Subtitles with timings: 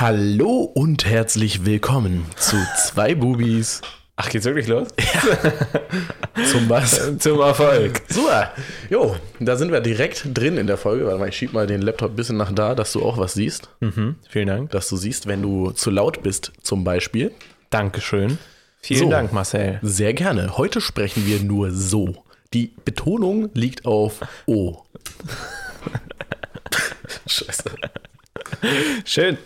[0.00, 3.82] Hallo und herzlich willkommen zu zwei Bubis
[4.16, 4.88] Ach, geht's wirklich los?
[6.50, 7.18] zum was?
[7.18, 8.00] Zum Erfolg.
[8.08, 8.50] Super.
[8.88, 11.04] Jo, da sind wir direkt drin in der Folge.
[11.04, 13.34] Warte mal, ich schieb mal den Laptop ein bisschen nach da, dass du auch was
[13.34, 13.68] siehst.
[13.80, 14.70] Mhm, vielen Dank.
[14.70, 17.32] Dass du siehst, wenn du zu laut bist, zum Beispiel.
[17.68, 18.38] Dankeschön.
[18.80, 19.10] Vielen So.
[19.10, 19.80] Dank, Marcel.
[19.82, 20.56] Sehr gerne.
[20.56, 22.24] Heute sprechen wir nur so.
[22.54, 24.82] Die Betonung liegt auf O.
[27.26, 27.64] Scheiße.
[29.04, 29.38] Schön.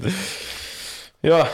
[1.23, 1.48] Ja,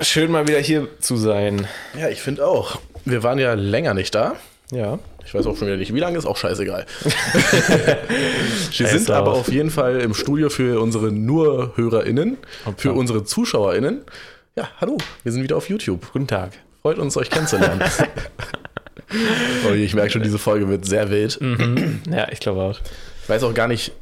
[0.00, 1.66] schön mal wieder hier zu sein.
[1.98, 2.78] Ja, ich finde auch.
[3.04, 4.36] Wir waren ja länger nicht da.
[4.70, 4.98] Ja.
[5.24, 6.86] Ich weiß auch schon wieder nicht, wie lange ist auch scheißegal.
[8.76, 12.36] wir sind aber auf jeden Fall im Studio für unsere nur HörerInnen,
[12.76, 14.02] für unsere ZuschauerInnen.
[14.54, 16.12] Ja, hallo, wir sind wieder auf YouTube.
[16.12, 16.52] Guten Tag.
[16.82, 17.82] Freut uns, euch kennenzulernen.
[19.68, 21.40] oh, ich merke schon, diese Folge wird sehr wild.
[22.08, 22.78] Ja, ich glaube auch.
[23.22, 23.92] Ich weiß auch gar nicht,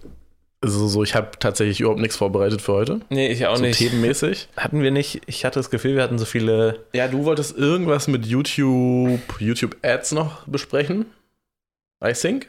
[0.64, 3.00] also so, ich habe tatsächlich überhaupt nichts vorbereitet für heute.
[3.10, 3.78] Nee, ich auch So nicht.
[3.78, 4.48] themenmäßig.
[4.56, 6.80] Hatten wir nicht, ich hatte das Gefühl, wir hatten so viele.
[6.92, 11.06] Ja, du wolltest irgendwas mit YouTube, YouTube Ads noch besprechen.
[12.05, 12.48] I think.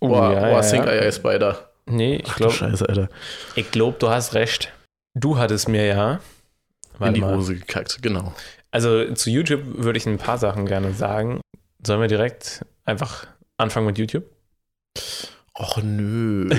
[0.00, 0.92] Oh, Oh, ja, oh ja, Think ja.
[0.92, 1.70] AI Spider.
[1.86, 3.08] Nee, ich glaube, Scheiße, Alter.
[3.54, 4.72] ich glaub, du hast recht.
[5.14, 6.20] Du hattest mir ja.
[7.00, 7.34] In die mal.
[7.36, 8.34] Hose gekackt, genau.
[8.70, 11.40] Also zu YouTube würde ich ein paar Sachen gerne sagen.
[11.86, 13.26] Sollen wir direkt einfach
[13.58, 14.24] anfangen mit YouTube?
[15.58, 16.50] Och nö.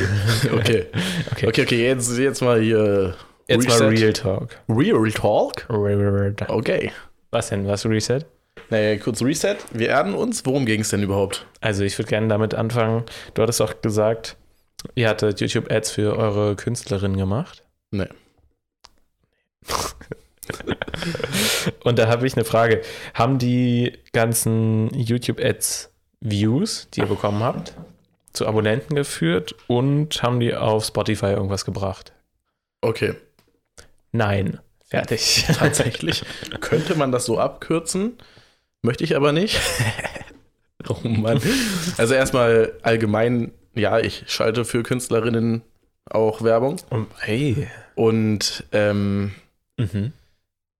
[0.52, 0.86] Okay.
[1.32, 1.48] Okay.
[1.48, 3.16] Okay, okay, jetzt, jetzt mal hier.
[3.48, 4.04] Jetzt mal Reset.
[4.04, 4.58] Real Talk.
[4.68, 5.66] Real Talk?
[5.70, 6.50] Real Talk.
[6.50, 6.92] Okay.
[7.32, 7.68] Was denn?
[7.68, 8.26] Was Reset?
[8.70, 9.58] Naja, kurz Reset.
[9.72, 10.46] Wir erden uns.
[10.46, 11.46] Worum ging es denn überhaupt?
[11.62, 13.04] Also ich würde gerne damit anfangen.
[13.34, 14.36] Du hattest doch gesagt,
[14.96, 17.64] ihr hattet YouTube-Ads für eure Künstlerin gemacht.
[17.92, 18.08] Nee.
[21.84, 22.82] Und da habe ich eine Frage.
[23.14, 27.76] Haben die ganzen YouTube-Ads Views, die ihr bekommen habt,
[28.38, 32.14] zu Abonnenten geführt und haben die auf Spotify irgendwas gebracht?
[32.82, 33.16] Okay.
[34.12, 34.60] Nein.
[34.86, 35.46] Fertig.
[35.54, 36.24] Tatsächlich
[36.62, 38.18] könnte man das so abkürzen.
[38.82, 39.60] Möchte ich aber nicht.
[40.88, 41.42] oh Mann.
[41.98, 45.62] Also erstmal allgemein, ja, ich schalte für Künstlerinnen
[46.06, 46.78] auch Werbung.
[46.90, 47.68] Um, hey.
[47.96, 49.34] Und ähm,
[49.78, 50.14] Mhm.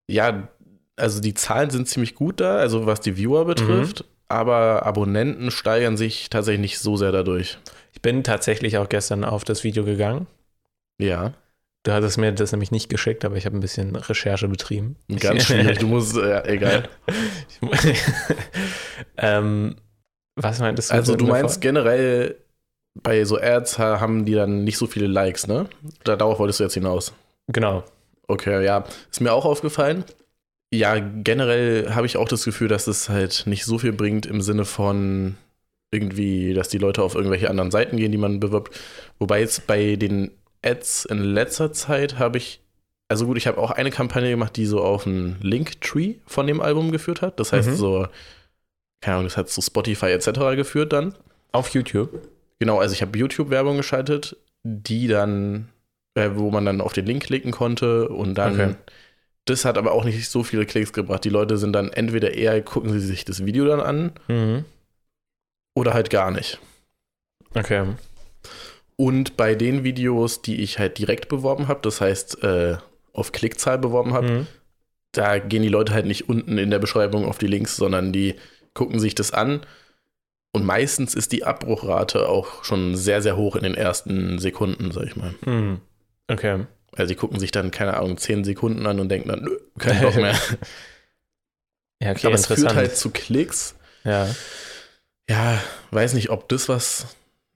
[0.08, 0.48] ja,
[0.96, 5.98] also die Zahlen sind ziemlich gut da, also was die Viewer betrifft, aber Abonnenten steigern
[5.98, 7.58] sich tatsächlich nicht so sehr dadurch.
[7.94, 10.28] Ich bin tatsächlich auch gestern auf das Video gegangen.
[11.00, 11.34] Ja,
[11.88, 14.98] Du hattest mir das nämlich nicht geschickt, aber ich habe ein bisschen Recherche betrieben.
[15.22, 15.78] ganz schwierig.
[15.78, 16.90] Du musst, äh, egal.
[19.18, 19.76] ähm,
[20.36, 20.96] was meintest du?
[20.96, 22.36] Also du meinst generell
[23.02, 25.70] bei so Ads ha- haben die dann nicht so viele Likes, ne?
[26.04, 27.14] Da, darauf wolltest du jetzt hinaus.
[27.48, 27.86] Genau.
[28.28, 30.04] Okay, ja, ist mir auch aufgefallen.
[30.74, 34.42] Ja, generell habe ich auch das Gefühl, dass es halt nicht so viel bringt im
[34.42, 35.36] Sinne von
[35.92, 38.78] irgendwie, dass die Leute auf irgendwelche anderen Seiten gehen, die man bewirbt.
[39.20, 42.60] Wobei jetzt bei den Ads in letzter Zeit habe ich,
[43.08, 46.60] also gut, ich habe auch eine Kampagne gemacht, die so auf einen Linktree von dem
[46.60, 47.40] Album geführt hat.
[47.40, 47.76] Das heißt Mhm.
[47.76, 48.08] so,
[49.00, 50.56] keine Ahnung, das hat so Spotify etc.
[50.58, 51.16] geführt dann.
[51.54, 52.10] Auf YouTube.
[52.60, 55.70] Genau, also ich habe YouTube-Werbung geschaltet, die dann,
[56.16, 58.54] äh, wo man dann auf den Link klicken konnte und dann.
[58.54, 58.76] Okay.
[59.48, 61.24] Das hat aber auch nicht so viele Klicks gebracht.
[61.24, 64.66] Die Leute sind dann entweder eher, gucken sie sich das Video dann an Mhm.
[65.76, 66.60] oder halt gar nicht.
[67.56, 67.86] Okay.
[68.96, 72.78] Und bei den Videos, die ich halt direkt beworben habe, das heißt äh,
[73.14, 74.48] auf Klickzahl beworben habe, Mhm.
[75.14, 78.36] da gehen die Leute halt nicht unten in der Beschreibung auf die Links, sondern die
[78.74, 79.62] gucken sich das an.
[80.52, 85.06] Und meistens ist die Abbruchrate auch schon sehr, sehr hoch in den ersten Sekunden, sag
[85.06, 85.34] ich mal.
[85.46, 85.80] Mhm.
[86.28, 86.66] Okay.
[86.96, 90.02] Also die gucken sich dann, keine Ahnung, 10 Sekunden an und denken dann, nö, kein
[90.02, 90.36] Bock mehr.
[92.02, 93.76] Ja, okay, Aber es führt halt zu Klicks.
[94.04, 94.28] ja.
[95.30, 95.62] Ja,
[95.92, 97.08] weiß nicht, ob das was.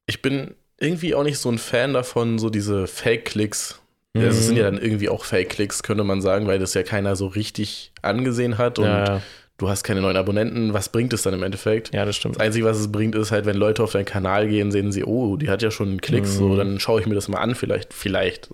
[0.06, 3.80] Ich bin irgendwie auch nicht so ein Fan davon, so diese Fake-Klicks.
[4.14, 4.76] Also es sind ja Mhm.
[4.78, 8.78] dann irgendwie auch Fake-Klicks, könnte man sagen, weil das ja keiner so richtig angesehen hat
[8.80, 9.22] und ja.
[9.62, 10.74] Du hast keine neuen Abonnenten.
[10.74, 11.94] Was bringt es dann im Endeffekt?
[11.94, 12.36] ja, das stimmt.
[12.36, 15.04] Das Einzige, was es bringt, ist halt, wenn Leute auf deinen Kanal gehen, sehen sie,
[15.06, 16.38] oh, die hat ja schon Klicks, Mhm.
[16.38, 18.50] so, dann schaue ich mir das mal an, vielleicht, vielleicht.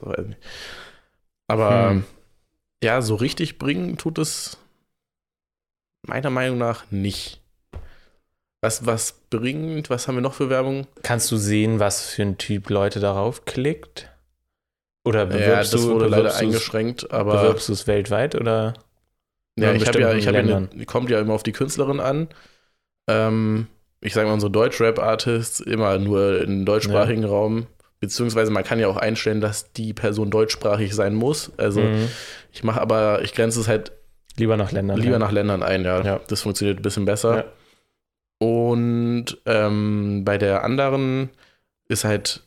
[1.47, 2.03] Aber Hm.
[2.83, 4.57] ja, so richtig bringen tut es
[6.05, 7.41] meiner Meinung nach nicht.
[8.61, 10.87] Was, was bringt, was haben wir noch für Werbung?
[11.03, 14.09] Kannst du sehen, was für ein Typ Leute darauf klickt?
[15.05, 18.73] Oder Ja, bewirbst das du, wurde leider eingeschränkt, aber bewirbst du es weltweit oder?
[19.57, 21.99] Ja, in ich habe ja, ich habe ja eine, kommt ja immer auf die Künstlerin
[21.99, 22.27] an.
[23.09, 23.67] Ähm,
[24.01, 27.67] ich sage mal, so Deutsch-Rap-Artists immer nur im deutschsprachigen Raum.
[27.99, 31.51] Beziehungsweise man kann ja auch einstellen, dass die Person deutschsprachig sein muss.
[31.57, 32.07] Also Mhm.
[32.51, 33.91] ich mache aber, ich grenze es halt
[34.37, 34.97] Lieber nach Ländern.
[34.99, 35.19] lieber ja.
[35.19, 36.03] nach Ländern ein, ja.
[36.03, 36.19] Ja.
[36.27, 37.37] Das funktioniert ein bisschen besser.
[37.37, 37.45] Ja.
[38.39, 41.31] Und ähm, bei der anderen
[41.89, 42.43] ist halt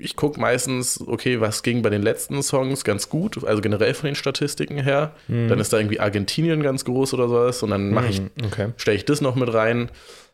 [0.00, 4.06] ich gucke meistens, okay, was ging bei den letzten Songs ganz gut, also generell von
[4.06, 5.14] den Statistiken her.
[5.26, 5.48] Hm.
[5.48, 8.68] Dann ist da irgendwie Argentinien ganz groß oder sowas und dann mache ich, Hm, Okay.
[8.76, 9.90] stelle ich das noch mit rein.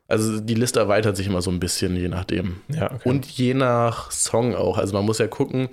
[0.08, 2.60] Also die Liste erweitert sich immer so ein bisschen, je nachdem.
[2.68, 3.08] Ja, okay.
[3.08, 4.78] Und je nach Song auch.
[4.78, 5.68] Also man muss ja gucken,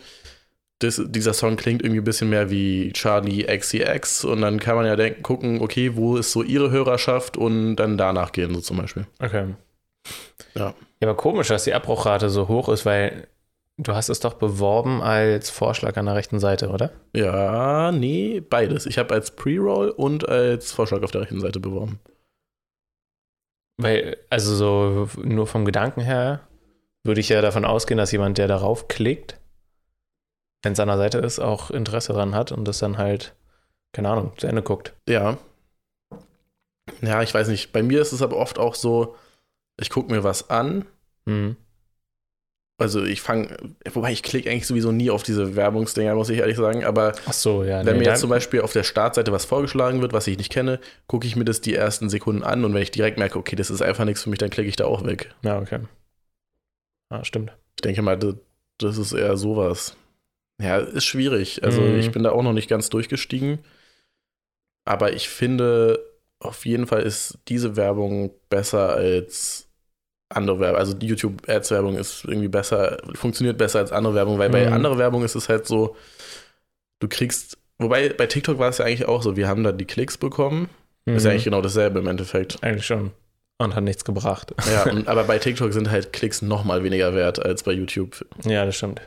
[0.80, 4.86] das, dieser Song klingt irgendwie ein bisschen mehr wie Charlie XCX und dann kann man
[4.86, 8.78] ja denken, gucken, okay, wo ist so ihre Hörerschaft und dann danach gehen, so zum
[8.78, 9.06] Beispiel.
[9.20, 9.46] Okay.
[10.56, 10.74] Ja.
[11.00, 13.28] Ja, aber komisch, dass die Abbruchrate so hoch ist, weil
[13.78, 16.92] du hast es doch beworben als Vorschlag an der rechten Seite, oder?
[17.16, 18.86] Ja, nee, beides.
[18.86, 22.00] Ich habe als Pre-Roll und als Vorschlag auf der rechten Seite beworben.
[23.78, 26.48] Weil, also so nur vom Gedanken her
[27.04, 29.40] würde ich ja davon ausgehen, dass jemand, der darauf klickt,
[30.62, 33.36] wenn es an der Seite ist, auch Interesse dran hat und das dann halt,
[33.92, 34.94] keine Ahnung, zu Ende guckt.
[35.10, 35.38] Ja.
[37.02, 37.74] Ja, ich weiß nicht.
[37.74, 39.16] Bei mir ist es aber oft auch so,
[39.80, 40.86] ich gucke mir was an.
[41.26, 41.58] Mhm.
[42.80, 43.56] Also ich fange,
[43.94, 46.84] wobei ich klicke eigentlich sowieso nie auf diese Werbungsdinger, muss ich ehrlich sagen.
[46.84, 47.86] Aber so, ja.
[47.86, 50.52] wenn nee, mir jetzt zum Beispiel auf der Startseite was vorgeschlagen wird, was ich nicht
[50.52, 53.56] kenne, gucke ich mir das die ersten Sekunden an und wenn ich direkt merke, okay,
[53.56, 55.34] das ist einfach nichts für mich, dann klicke ich da auch weg.
[55.44, 55.82] Ja, okay.
[57.10, 57.56] Ah, stimmt.
[57.78, 58.36] Ich denke mal, das,
[58.80, 59.96] das ist eher sowas.
[60.60, 61.64] Ja, ist schwierig.
[61.64, 62.00] Also Mhm.
[62.00, 63.60] ich bin da auch noch nicht ganz durchgestiegen.
[64.86, 66.00] Aber ich finde,
[66.40, 69.70] auf jeden Fall ist diese Werbung besser als
[70.36, 70.80] andere Werbung.
[70.80, 74.74] Also die YouTube-Ads-Werbung ist irgendwie besser, funktioniert besser als andere Werbung, weil bei Mhm.
[74.74, 75.96] anderer Werbung ist es halt so,
[77.00, 79.86] du kriegst, wobei bei TikTok war es ja eigentlich auch so, wir haben da die
[79.86, 80.70] Klicks bekommen.
[81.06, 81.32] Ist ja Mhm.
[81.34, 82.64] eigentlich genau dasselbe im Endeffekt.
[82.64, 83.12] Eigentlich schon.
[83.60, 84.54] Und hat nichts gebracht.
[84.72, 88.26] Ja, und, aber bei TikTok sind halt Klicks noch mal weniger wert als bei YouTube.
[88.46, 89.02] Ja, das stimmt.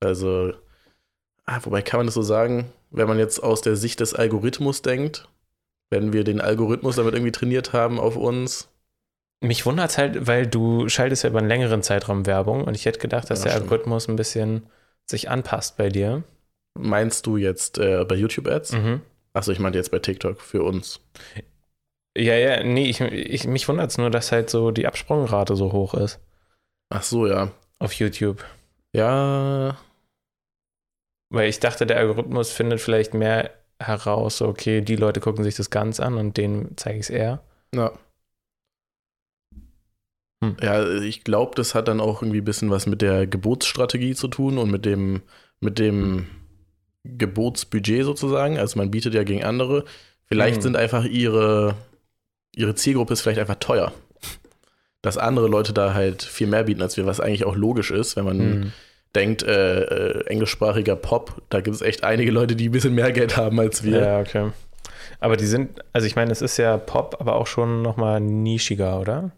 [0.00, 0.52] Also,
[1.46, 4.82] ah, wobei kann man das so sagen, wenn man jetzt aus der Sicht des Algorithmus
[4.82, 5.28] denkt,
[5.90, 8.68] wenn wir den Algorithmus damit irgendwie trainiert haben auf uns.
[9.42, 12.86] Mich wundert es halt, weil du schaltest ja über einen längeren Zeitraum Werbung und ich
[12.86, 13.64] hätte gedacht, dass Ja, der stimmt.
[13.64, 14.66] Algorithmus ein bisschen
[15.10, 16.22] sich anpasst bei dir.
[16.78, 18.72] Meinst du jetzt äh, bei YouTube-Ads?
[18.72, 19.02] Mhm.
[19.34, 21.00] Achso, ich meinte jetzt bei TikTok für uns.
[22.16, 25.72] Ja, ja, nee, ich, ich, mich wundert es nur, dass halt so die Absprungrate so
[25.72, 26.20] hoch ist
[26.90, 27.50] Ach so, ja.
[27.78, 28.44] auf YouTube.
[28.94, 29.78] Ja,
[31.30, 35.70] Weil ich dachte, der Algorithmus findet vielleicht mehr heraus, okay, die Leute gucken sich das
[35.70, 37.42] ganz an und denen zeige ich es eher.
[37.74, 37.92] ja.
[40.42, 40.56] Hm.
[40.60, 44.28] Ja, ich glaube, das hat dann auch irgendwie ein bisschen was mit der Gebotsstrategie zu
[44.28, 45.22] tun und mit dem,
[45.60, 46.26] mit dem
[47.04, 48.58] Gebotsbudget sozusagen.
[48.58, 49.84] Also man bietet ja gegen andere.
[50.26, 50.62] Vielleicht Hm.
[50.62, 51.74] sind einfach ihre,
[52.54, 53.92] ihre Zielgruppe ist vielleicht einfach teuer.
[55.00, 58.16] Dass andere Leute da halt viel mehr bieten als wir, was eigentlich auch logisch ist,
[58.16, 58.72] wenn man Hm.
[59.14, 63.12] denkt, äh, äh, englischsprachiger Pop, da gibt es echt einige Leute, die ein bisschen mehr
[63.12, 64.00] Geld haben als wir.
[64.00, 64.50] Ja, okay.
[65.20, 68.98] Aber die sind, also ich meine, es ist ja Pop, aber auch schon nochmal nischiger,
[69.00, 69.32] oder?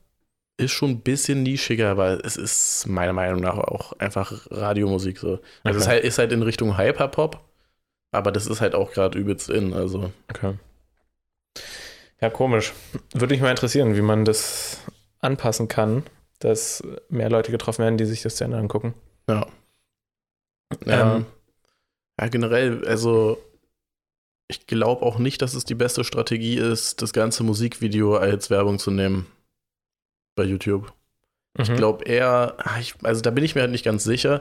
[0.56, 5.40] Ist schon ein bisschen nischiger, aber es ist meiner Meinung nach auch einfach Radiomusik so.
[5.64, 5.90] Also es ist Okay.
[5.96, 7.40] halt, ist halt in Richtung Hyperpop,
[8.12, 9.72] aber das ist halt auch gerade übelst in.
[9.74, 10.54] Also Okay.
[12.20, 12.72] Ja, komisch.
[13.12, 14.78] Würde mich mal interessieren, wie man das
[15.20, 16.04] anpassen kann,
[16.38, 18.94] dass mehr Leute getroffen werden, die sich das zu Ende angucken.
[19.28, 19.46] ja.
[20.86, 21.26] Ja, Ähm.
[22.20, 23.38] ja, generell, also
[24.48, 28.78] ich glaube auch nicht, dass es die beste Strategie ist, das ganze Musikvideo als Werbung
[28.78, 29.26] zu nehmen
[30.34, 30.92] bei YouTube.
[31.58, 31.76] Ich Mhm.
[31.76, 34.40] glaube eher, ah, ich, also da bin ich mir halt nicht ganz sicher.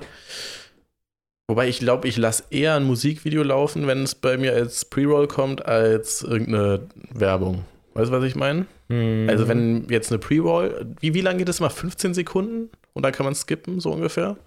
[1.48, 5.28] Wobei ich glaube, ich lasse eher ein Musikvideo laufen, wenn es bei mir als Pre-Roll
[5.28, 7.66] kommt, als irgendeine Werbung.
[7.94, 8.66] Weißt du, was ich meine?
[8.88, 9.28] Mhm.
[9.30, 11.70] Also wenn jetzt eine Pre-Roll, wie, wie lange geht das mal?
[11.70, 12.70] 15 Sekunden?
[12.94, 14.38] Und dann kann man skippen, so ungefähr?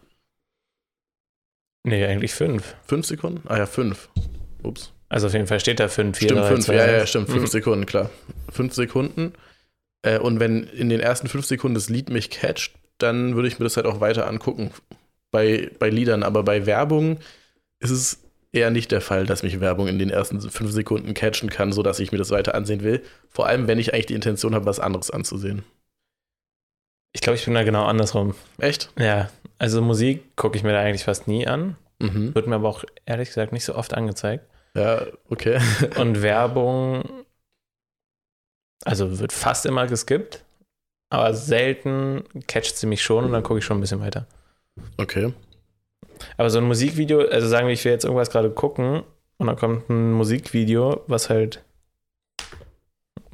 [1.84, 2.74] Nee, eigentlich fünf.
[2.86, 3.42] Fünf Sekunden?
[3.48, 4.08] Ah ja, fünf.
[4.62, 4.92] Ups.
[5.08, 6.18] Also auf jeden Fall steht da fünf.
[6.18, 6.64] vier, Stimmt, drei, fünf.
[6.64, 7.28] zwei, Ja, ja, stimmt.
[7.28, 7.46] Fünf Mhm.
[7.46, 8.10] Sekunden, klar.
[8.50, 9.34] Fünf Sekunden.
[10.06, 13.58] Äh, und wenn in den ersten fünf Sekunden das Lied mich catcht, dann würde ich
[13.58, 14.70] mir das halt auch weiter angucken.
[15.32, 17.18] Bei, bei Liedern, aber bei Werbung
[17.80, 18.22] ist es
[18.52, 21.98] eher nicht der Fall, dass mich Werbung in den ersten fünf Sekunden catchen kann, sodass
[21.98, 23.02] ich mir das weiter ansehen will.
[23.28, 25.64] Vor allem, wenn ich eigentlich die Intention habe, was anderes anzusehen.
[27.12, 28.34] Ich glaube, ich bin da genau andersrum.
[28.58, 28.90] Echt?
[28.98, 31.76] Ja, also Musik gucke ich mir da eigentlich fast nie an.
[31.98, 32.34] Mhm.
[32.34, 34.46] Wird mir aber auch ehrlich gesagt nicht so oft angezeigt.
[34.74, 35.58] Ja, okay.
[35.98, 37.04] Und Werbung,
[38.84, 40.44] also wird fast immer geskippt,
[41.10, 44.26] aber selten catcht sie mich schon und dann gucke ich schon ein bisschen weiter.
[44.98, 45.32] Okay.
[46.36, 49.02] Aber so ein Musikvideo, also sagen wir, ich will jetzt irgendwas gerade gucken
[49.38, 51.62] und dann kommt ein Musikvideo, was halt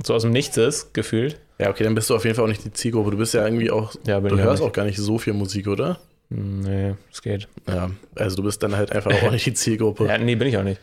[0.04, 1.38] so aus dem Nichts ist, gefühlt.
[1.58, 3.12] Ja, okay, dann bist du auf jeden Fall auch nicht die Zielgruppe.
[3.12, 4.68] Du bist ja irgendwie auch, Ja, bin du hörst nicht.
[4.68, 6.00] auch gar nicht so viel Musik, oder?
[6.30, 7.46] Hm, Nee, es geht.
[7.68, 10.06] Ja, also du bist dann halt einfach auch nicht die Zielgruppe.
[10.06, 10.80] Ja, nee, bin ich auch nicht.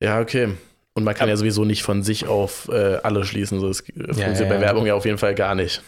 [0.00, 0.54] Ja, okay.
[0.94, 3.58] Und man kann ja sowieso nicht von sich auf äh, alle schließen.
[3.60, 4.60] So, das funktioniert ja, bei ja.
[4.60, 5.82] Werbung ja auf jeden Fall gar nicht.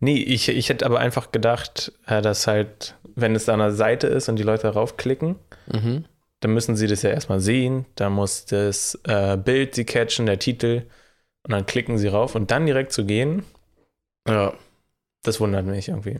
[0.00, 4.06] Nee, ich, ich hätte aber einfach gedacht, äh, dass halt, wenn es da eine Seite
[4.06, 5.36] ist und die Leute darauf klicken,
[5.72, 6.04] Mhm.
[6.40, 7.86] dann müssen sie das ja erstmal sehen.
[7.94, 10.82] Da muss das äh, Bild sie catchen, der Titel.
[11.46, 13.44] Und dann klicken sie rauf und dann direkt zu gehen,
[14.28, 14.54] Ja.
[15.22, 16.18] das wundert mich irgendwie.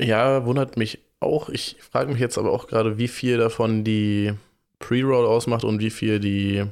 [0.00, 1.48] Ja, wundert mich auch.
[1.48, 4.34] Ich frage mich jetzt aber auch gerade, wie viel davon die
[4.82, 6.66] Pre-Roll ausmacht und wie viel die.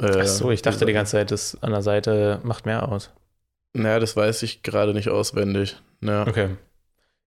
[0.00, 3.10] Äh, Ach so, ich dachte die ganze Zeit, das an der Seite macht mehr aus.
[3.72, 5.76] Naja, das weiß ich gerade nicht auswendig.
[6.00, 6.26] Ja.
[6.26, 6.50] Okay.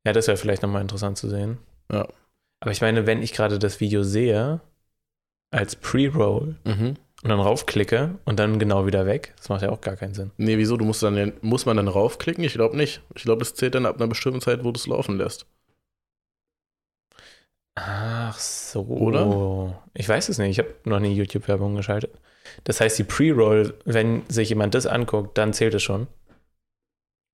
[0.06, 1.58] Ja, das wäre vielleicht nochmal interessant zu sehen.
[1.92, 2.08] Ja.
[2.62, 4.62] Aber ich meine, wenn ich gerade das Video sehe,
[5.52, 6.96] als Pre-Roll Mhm.
[7.24, 10.32] und dann raufklicke und dann genau wieder weg, das macht ja auch gar keinen Sinn.
[10.38, 10.78] Nee, wieso?
[10.78, 12.44] Du musst dann muss man dann raufklicken?
[12.44, 13.02] Ich glaube nicht.
[13.16, 15.46] Ich glaube, das zählt dann ab einer bestimmten Zeit, wo du es laufen lässt.
[17.84, 18.82] Ach so.
[18.84, 19.82] Oder?
[19.94, 20.52] Ich weiß es nicht.
[20.52, 22.12] Ich habe noch nie YouTube-Werbung geschaltet.
[22.64, 26.08] Das heißt, die Pre-Roll, wenn sich jemand das anguckt, dann zählt es schon.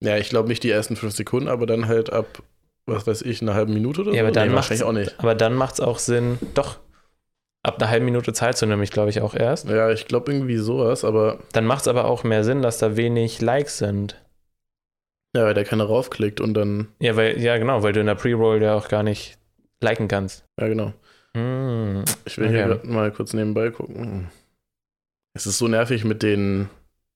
[0.01, 2.43] Ja, ich glaube nicht die ersten fünf Sekunden, aber dann halt ab,
[2.85, 4.25] was weiß ich, einer halben Minute oder Ja, so.
[4.25, 5.19] aber dann nee, macht's- wahrscheinlich auch nicht.
[5.19, 6.79] Aber dann macht es auch Sinn, doch.
[7.63, 9.67] Ab einer halben Minute zahlst du nämlich, glaube ich, auch erst.
[9.67, 12.95] Ja, ich glaube irgendwie sowas, aber Dann macht es aber auch mehr Sinn, dass da
[12.95, 14.23] wenig Likes sind.
[15.35, 18.15] ja, weil der keiner raufklickt und dann, Ja, weil, ja, genau, weil du in der
[18.15, 19.37] Pre-Roll ja auch gar nicht
[19.81, 20.43] liken kannst.
[20.59, 20.93] ja genau.
[21.35, 22.03] Hm.
[22.25, 22.67] Ich will hier Okay.
[22.69, 24.29] grad mal kurz nebenbei gucken.
[25.35, 26.69] Es ist so nervig mit den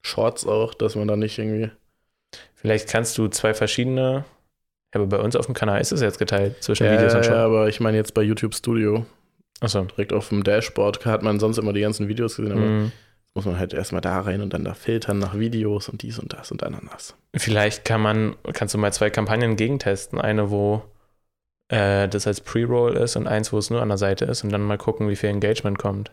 [0.05, 1.71] Shorts auch, dass man da nicht irgendwie.
[2.53, 4.25] Vielleicht kannst du zwei verschiedene.
[4.93, 7.19] Ja, aber bei uns auf dem Kanal ist es jetzt geteilt zwischen Ja, Videos und
[7.21, 7.37] ja, Short.
[7.37, 9.05] aber ich meine jetzt bei YouTube Studio,
[9.61, 9.83] Achso.
[9.85, 12.91] direkt auf dem Dashboard, hat man sonst immer die ganzen Videos gesehen, aber Hm.
[13.33, 16.33] muss man halt erstmal da rein und dann da filtern nach Videos und dies und
[16.33, 17.15] das und Ananas.
[17.35, 20.19] Vielleicht kann man, kannst du mal zwei Kampagnen gegentesten.
[20.19, 20.83] Eine, wo
[21.71, 24.51] äh, das als Pre-Roll ist und eins, wo es nur an der Seite ist und
[24.51, 26.11] dann mal gucken, wie viel Engagement kommt.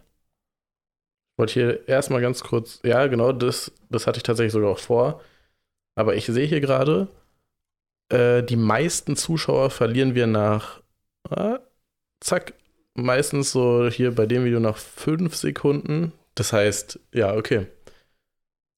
[1.33, 4.79] Ich wollte hier erstmal ganz kurz, ja, genau, das, das hatte ich tatsächlich sogar auch
[4.79, 5.21] vor.
[5.97, 7.09] Aber ich sehe hier gerade,
[8.09, 10.81] äh, die meisten Zuschauer verlieren wir nach,
[11.29, 11.59] ah,
[12.21, 12.55] zack,
[12.95, 16.13] meistens so hier bei dem Video nach fünf Sekunden.
[16.37, 17.67] Das heißt, ja, okay.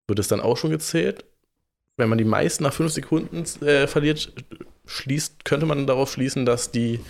[0.08, 1.24] Wird es dann auch schon gezählt?
[1.98, 4.32] Wenn man die meisten nach fünf Sekunden äh, verliert,
[4.86, 7.00] schließt, könnte man darauf schließen, dass die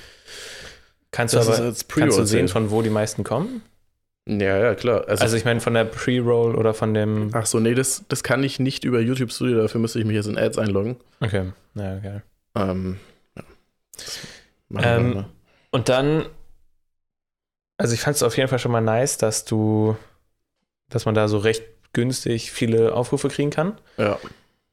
[1.10, 3.62] Kannst du aber kannst du sehen, von wo die meisten kommen?
[4.28, 5.08] Ja, ja, klar.
[5.08, 7.30] Also, ich meine von der Pre-Roll oder von dem.
[7.32, 10.14] Ach so, nee, das, das kann ich nicht über YouTube Studio, dafür müsste ich mich
[10.14, 10.96] jetzt in Ads einloggen.
[11.20, 12.20] Okay, ja, okay.
[12.54, 12.98] Ähm,
[13.36, 14.96] ja.
[14.96, 15.24] Ähm.
[15.72, 16.26] Und dann,
[17.76, 19.96] also ich fand es auf jeden Fall schon mal nice, dass du,
[20.90, 23.78] dass man da so recht günstig viele Aufrufe kriegen kann.
[23.96, 24.18] ja,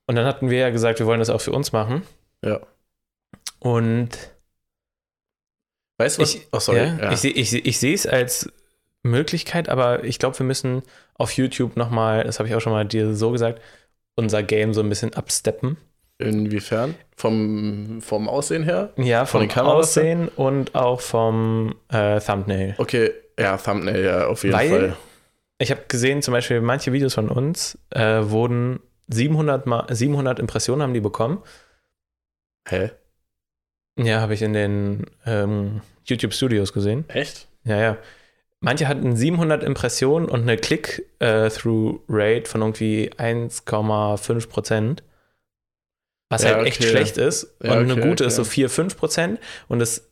[0.05, 2.03] Und dann hatten wir ja gesagt, wir wollen das auch für uns machen.
[2.43, 2.59] ja.
[3.59, 4.09] Und
[5.99, 6.35] Weißt du was?
[6.35, 6.79] ich, oh, sorry.
[6.79, 8.51] ja, Ja, ich, ich, ich sehe es als
[9.03, 10.83] Möglichkeit, aber ich glaube, wir müssen
[11.15, 13.61] auf YouTube nochmal, das habe ich auch schon mal dir so gesagt,
[14.15, 15.77] unser Game so ein bisschen absteppen.
[16.19, 16.95] Inwiefern?
[17.15, 18.91] Vom, vom Aussehen her?
[18.97, 20.03] Ja, Von vom den Kameras her?
[20.03, 22.75] Aussehen und auch vom äh, Thumbnail.
[22.77, 24.97] Okay, ja, Thumbnail, ja, auf jeden Weil- Fall.
[25.59, 30.83] Ich habe gesehen, zum Beispiel manche Videos von uns äh, wurden 700, mal, 700 Impressionen
[30.83, 31.41] haben die bekommen.
[32.67, 32.91] Hä?
[33.97, 37.05] Ja, habe ich in den ähm, YouTube Studios gesehen.
[37.09, 37.47] Echt?
[37.63, 37.97] Ja, ja.
[38.59, 45.03] Manche hatten 700 Impressionen und eine Click-Through-Rate von irgendwie 1,5 Prozent.
[46.29, 46.89] Was Ja, halt echt okay.
[46.89, 47.55] schlecht ist.
[47.63, 48.51] Ja, und eine okay, gute ist so okay.
[48.51, 49.39] 4, 5 Prozent.
[49.67, 50.09] Und das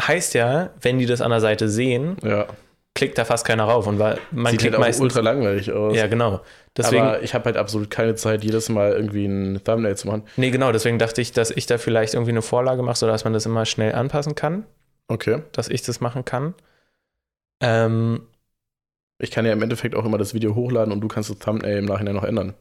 [0.00, 2.46] heißt ja, wenn die das an der Seite sehen, Ja.
[2.94, 3.86] Klickt da fast keiner rauf.
[3.86, 5.02] Und weil man Sieht klickt halt auch meistens.
[5.02, 5.96] ultra langweilig aus.
[5.96, 6.40] ja, genau.
[6.76, 10.22] Deswegen, Aber ich habe halt absolut keine Zeit, jedes Mal irgendwie ein Thumbnail zu machen.
[10.36, 10.72] nee, genau.
[10.72, 13.64] Deswegen dachte ich, dass ich da vielleicht irgendwie eine Vorlage mache, sodass man das immer
[13.66, 14.64] schnell anpassen kann,
[15.08, 15.42] Okay.
[15.52, 16.54] dass ich das machen kann.
[17.60, 18.22] Ähm,
[19.18, 21.78] Ich kann ja im Endeffekt auch immer das Video hochladen und du kannst das Thumbnail
[21.78, 22.54] im Nachhinein noch ändern.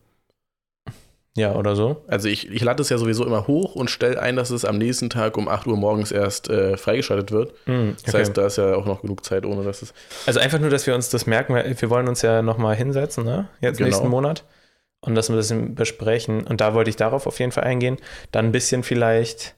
[1.36, 2.04] Ja, oder so.
[2.08, 4.78] Also ich, ich lade es ja sowieso immer hoch und stelle ein, dass es am
[4.78, 7.54] nächsten Tag um 8 Uhr morgens erst äh, freigeschaltet wird.
[7.66, 8.18] Das okay.
[8.20, 9.94] heißt, da ist ja auch noch genug Zeit, ohne dass es.
[10.28, 13.24] Also einfach nur, dass wir uns das merken, weil wir wollen uns ja nochmal hinsetzen,
[13.24, 13.50] ne?
[13.62, 13.88] Jetzt Genau.
[13.88, 14.44] nächsten Monat.
[15.02, 16.46] Und das ein bisschen besprechen.
[16.46, 17.98] Und da wollte ich darauf auf jeden Fall eingehen.
[18.32, 19.56] Dann ein bisschen vielleicht,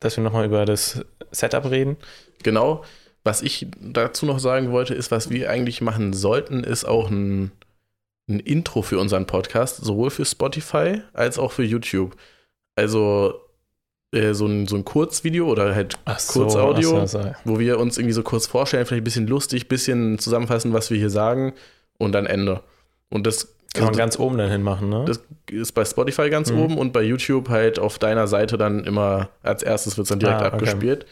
[0.00, 1.98] dass wir nochmal über das Setup reden.
[2.42, 2.82] Genau.
[3.22, 7.52] Was ich dazu noch sagen wollte, ist, was wir eigentlich machen sollten, ist auch ein,
[8.28, 12.16] ein Intro für unseren Podcast, sowohl für Spotify als auch für YouTube.
[12.76, 13.34] Also
[14.12, 17.34] äh, so, ein, so ein Kurzvideo oder halt Ach Kurzaudio, so, so.
[17.44, 20.90] wo wir uns irgendwie so kurz vorstellen, vielleicht ein bisschen lustig, ein bisschen zusammenfassen, was
[20.90, 21.54] wir hier sagen
[21.98, 22.62] und dann Ende.
[23.10, 25.04] Und das Kann man also ganz oben dann hinmachen, ne?
[25.06, 26.58] das ist bei Spotify ganz Mhm.
[26.60, 30.20] oben und bei YouTube halt auf deiner Seite dann immer als erstes wird es dann
[30.20, 30.56] direkt Ah, okay.
[30.56, 31.06] abgespielt.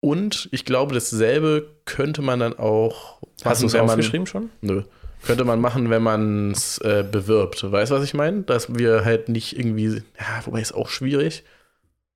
[0.00, 3.90] Und ich glaube, dasselbe könnte man dann auch Hast du es wenn man.
[3.90, 4.50] aufgeschrieben schon?
[4.60, 4.82] Nö.
[5.26, 7.70] Könnte man machen, wenn man es äh, bewirbt.
[7.70, 8.42] Weißt du, was ich meine?
[8.42, 10.02] Dass wir halt nicht irgendwie.
[10.18, 11.42] Ja, wobei ist auch schwierig.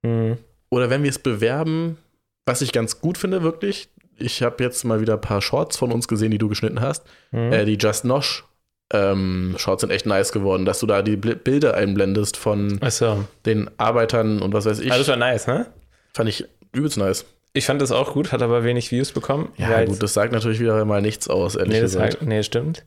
[0.03, 0.39] Mhm.
[0.71, 1.99] Oder wenn wir es bewerben,
[2.47, 3.89] was ich ganz gut finde, wirklich.
[4.17, 7.05] Ich habe jetzt mal wieder ein paar Shorts von uns gesehen, die du geschnitten hast.
[7.33, 7.53] Mhm.
[7.53, 8.45] Äh, die Just Nosh
[8.93, 13.25] ähm, Shorts sind echt nice geworden, dass du da die Bilder einblendest von Achso.
[13.47, 14.93] den Arbeitern und was weiß ich.
[14.93, 15.67] Ah, das war nice, ne?
[16.13, 17.25] Fand ich übelst nice.
[17.53, 19.53] Ich fand das auch gut, hat aber wenig Views bekommen.
[19.57, 22.21] Ja, gut, das sagt natürlich wieder mal nichts aus, ehrlich nee, das gesagt.
[22.21, 22.85] halt, nee, stimmt.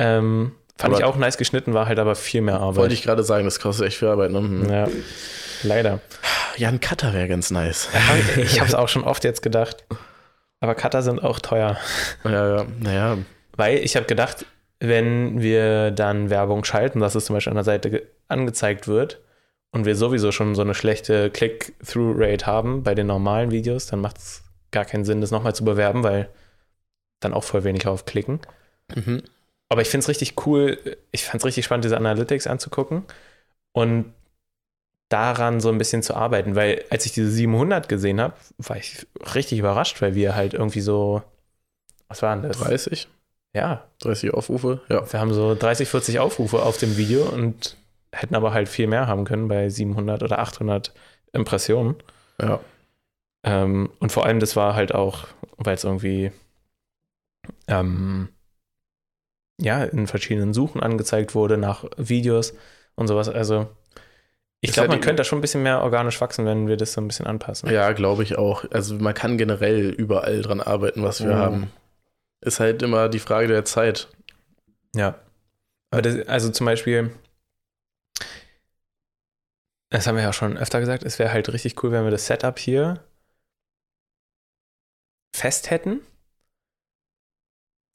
[0.00, 2.76] Ähm, fand Aber- ich auch nice geschnitten, war halt aber viel mehr Arbeit.
[2.76, 4.30] Wollte ich gerade sagen, das kostet echt viel Arbeit.
[4.30, 4.38] Ne?
[4.38, 4.70] Hm.
[4.70, 4.88] ja,
[5.62, 6.00] leider.
[6.56, 7.88] Ja, ein Cutter wäre ganz nice.
[8.36, 9.84] ich habe es auch schon oft jetzt gedacht.
[10.60, 11.76] Aber Cutter sind auch teuer.
[12.24, 13.18] Ja, ja, naja.
[13.56, 14.44] Weil ich habe gedacht,
[14.78, 19.20] wenn wir dann Werbung schalten, dass es zum Beispiel an der Seite ge- angezeigt wird
[19.72, 24.18] und wir sowieso schon so eine schlechte Click-Through-Rate haben bei den normalen Videos, dann macht
[24.18, 26.28] es gar keinen Sinn, das nochmal zu bewerben, weil
[27.20, 28.40] dann auch voll wenig aufklicken.
[28.94, 29.22] Mhm.
[29.70, 30.78] Aber ich finde es richtig cool,
[31.12, 33.04] ich fand es richtig spannend, diese Analytics anzugucken
[33.72, 34.12] und
[35.08, 39.06] daran so ein bisschen zu arbeiten, weil als ich diese 700 gesehen habe, war ich
[39.34, 41.22] richtig überrascht, weil wir halt irgendwie so,
[42.08, 42.58] was waren das?
[42.58, 43.08] 30?
[43.54, 44.80] Ja, 30 Aufrufe?
[44.88, 45.10] Ja.
[45.10, 47.76] wir haben so 30, 40 Aufrufe auf dem Video und
[48.12, 50.92] hätten aber halt viel mehr haben können bei 700 oder 800
[51.32, 51.96] Impressionen.
[52.40, 52.60] Ja.
[53.44, 56.32] Ähm, und vor allem, das war halt auch, weil es irgendwie
[57.68, 58.28] ähm,
[59.60, 62.54] ja, in verschiedenen Suchen angezeigt wurde nach Videos
[62.94, 63.28] und sowas.
[63.28, 63.68] Also
[64.62, 67.00] ich glaube, man könnte da schon ein bisschen mehr organisch wachsen, wenn wir das so
[67.00, 67.70] ein bisschen anpassen.
[67.70, 68.64] Ja, glaube ich auch.
[68.70, 71.38] Also man kann generell überall dran arbeiten, was wir Mhm.
[71.38, 71.72] haben.
[72.42, 74.08] Ist halt immer die Frage der Zeit.
[74.94, 75.14] Ja.
[75.90, 77.10] Aber das, also zum Beispiel,
[79.90, 82.26] das haben wir ja schon öfter gesagt, es wäre halt richtig cool, wenn wir das
[82.26, 83.02] Setup hier
[85.34, 86.00] fest hätten.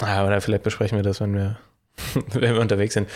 [0.02, 1.58] Ah, oder vielleicht besprechen wir das, wenn wir,
[2.34, 3.10] wenn wir unterwegs sind.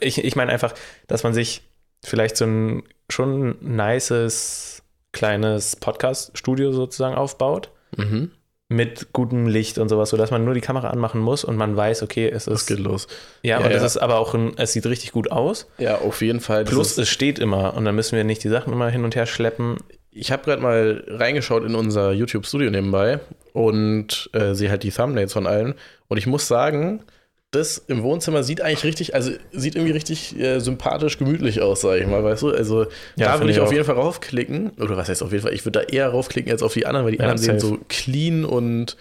[0.00, 0.74] Ich, ich meine einfach,
[1.06, 1.62] dass man sich
[2.04, 8.32] vielleicht so ein schon nices kleines Podcast-Studio sozusagen aufbaut Mhm.
[8.68, 12.02] mit gutem Licht und sowas, sodass man nur die Kamera anmachen muss und man weiß,
[12.02, 13.06] okay, es Das ist geht los.
[13.42, 13.86] ja, Ja, und es ja.
[13.86, 15.68] ist aber auch, ein, es sieht richtig gut aus.
[15.78, 16.64] Ja, auf jeden Fall.
[16.64, 19.26] Plus, es steht immer und dann müssen wir nicht die Sachen immer hin und her
[19.26, 19.76] schleppen.
[20.14, 23.20] Ich habe gerade mal reingeschaut in unser YouTube-Studio nebenbei
[23.52, 25.74] und äh, sehe halt die Thumbnails von allen.
[26.08, 27.02] Und ich muss sagen,
[27.50, 32.00] das im Wohnzimmer sieht eigentlich richtig, also sieht irgendwie richtig äh, sympathisch, gemütlich aus, sag
[32.00, 32.50] ich mal, weißt du?
[32.50, 32.84] Also
[33.16, 34.70] Ja, da würde ich ich auf jeden Fall raufklicken.
[34.80, 35.54] Oder was heißt auf jeden Fall?
[35.54, 37.74] Ich würde da eher raufklicken als auf die anderen, weil die Ja, anderen sehen safe.
[37.74, 38.96] so clean und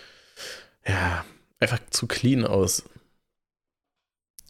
[0.87, 1.25] ja,
[1.59, 2.83] einfach zu clean aus.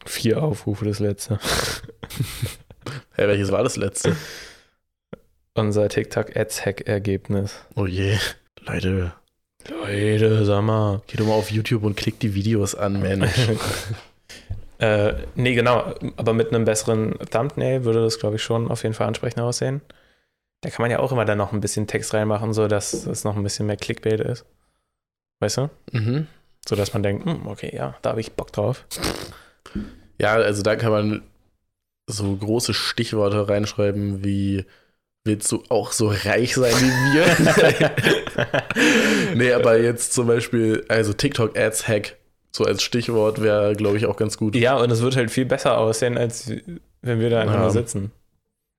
[0.06, 1.38] Vier Aufrufe, das letzte.
[3.12, 4.14] Hey, welches war das letzte?
[5.56, 7.64] Unser TikTok-Ads-Hack-Ergebnis.
[7.76, 8.18] Oh je.
[8.66, 9.12] Leute,
[9.68, 11.02] Leute, sag mal.
[11.06, 13.30] geh doch mal auf YouTube und klick die Videos an, Mensch.
[14.80, 15.94] Äh, nee, genau.
[16.16, 19.80] Aber mit einem besseren Thumbnail würde das, glaube ich, schon auf jeden Fall ansprechender aussehen.
[20.60, 23.22] Da kann man ja auch immer dann noch ein bisschen Text reinmachen, so dass es
[23.22, 24.44] noch ein bisschen mehr Clickbait ist.
[25.40, 25.70] Weißt du?
[25.92, 26.26] mhm.
[26.68, 28.84] So dass man denkt, hm, okay, ja, da habe ich Bock drauf.
[30.18, 31.22] Ja, also da kann man
[32.06, 34.66] so große Stichworte reinschreiben wie
[35.24, 37.90] willst du auch so reich sein wie wir?
[39.34, 42.16] nee, aber jetzt zum Beispiel, also TikTok Ads Hack,
[42.50, 44.54] so als Stichwort wäre, glaube ich, auch ganz gut.
[44.54, 46.50] Ja, und es wird halt viel besser aussehen, als
[47.02, 47.60] wenn wir da einfach Ja.
[47.62, 48.12] nur sitzen.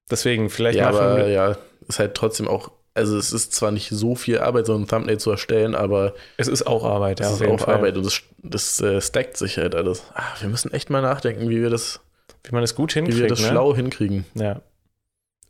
[0.10, 1.28] Deswegen, vielleicht Ja, machen aber wir.
[1.30, 4.88] ja, ist halt trotzdem auch, also es ist zwar nicht so viel Arbeit, so ein
[4.88, 7.76] Thumbnail zu erstellen, aber Es ist auch Arbeit, ja, es ist auch Fall.
[7.76, 10.04] Arbeit und das, das äh, stackt sich halt alles.
[10.14, 12.02] Ah, wir müssen echt mal nachdenken, wie wir das,
[12.44, 13.20] Wie man es gut wie hinkriegt.
[13.20, 13.48] wir das ne?
[13.48, 14.26] schlau hinkriegen.
[14.36, 14.62] Ja.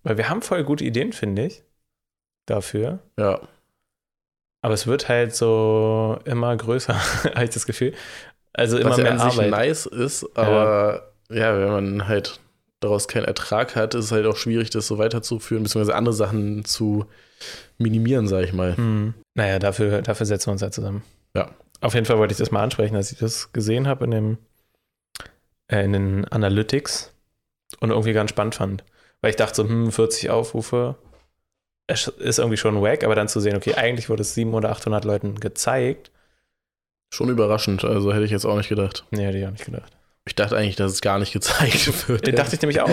[0.06, 1.63] Weil wir haben voll gute Ideen, finde ich,
[2.46, 3.00] dafür.
[3.20, 3.41] Ja.
[4.62, 6.96] Aber es wird halt so immer größer,
[7.36, 7.94] habe ich das Gefühl.
[8.54, 9.52] Also immer Was ja mehr an sich Arbeit.
[9.52, 11.60] nice ist, aber ja.
[11.60, 12.39] wenn man halt
[12.80, 16.63] daraus keinen Ertrag hat, ist es halt auch schwierig, das so weiterzuführen, beziehungsweise andere Sachen
[16.63, 17.06] zu
[17.78, 18.78] minimieren, sag ich mal.
[18.78, 19.13] Hm.
[19.34, 21.04] Naja, dafür, dafür setzen wir uns ja zusammen.
[21.36, 21.50] Ja.
[21.82, 24.38] Auf jeden Fall wollte ich das mal ansprechen, dass ich das gesehen habe in dem
[25.68, 27.12] äh, in den Analytics
[27.80, 28.84] und irgendwie ganz spannend fand.
[29.26, 30.94] Weil ich dachte so, hm, 40 Aufrufe
[31.88, 34.72] es ist irgendwie schon wack, aber dann zu sehen, okay, eigentlich wurde es 700 oder
[34.78, 36.12] 800 Leuten gezeigt.
[37.12, 39.04] Schon überraschend, also hätte ich jetzt auch nicht gedacht.
[39.10, 39.92] Nee, hätte ich auch nicht gedacht.
[40.28, 42.28] Ich dachte eigentlich, dass es gar nicht gezeigt wird.
[42.28, 42.90] Den dachte ich nämlich auch.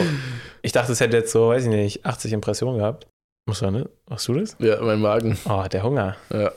[0.62, 3.07] Ich dachte, es hätte jetzt so, weiß ich nicht, 80 Impressionen gehabt.
[3.47, 3.90] Muss man, ne?
[4.09, 4.57] Machst du das?
[4.59, 5.38] Ja, mein Magen.
[5.47, 6.16] Oh, der Hunger.
[6.31, 6.53] Ja.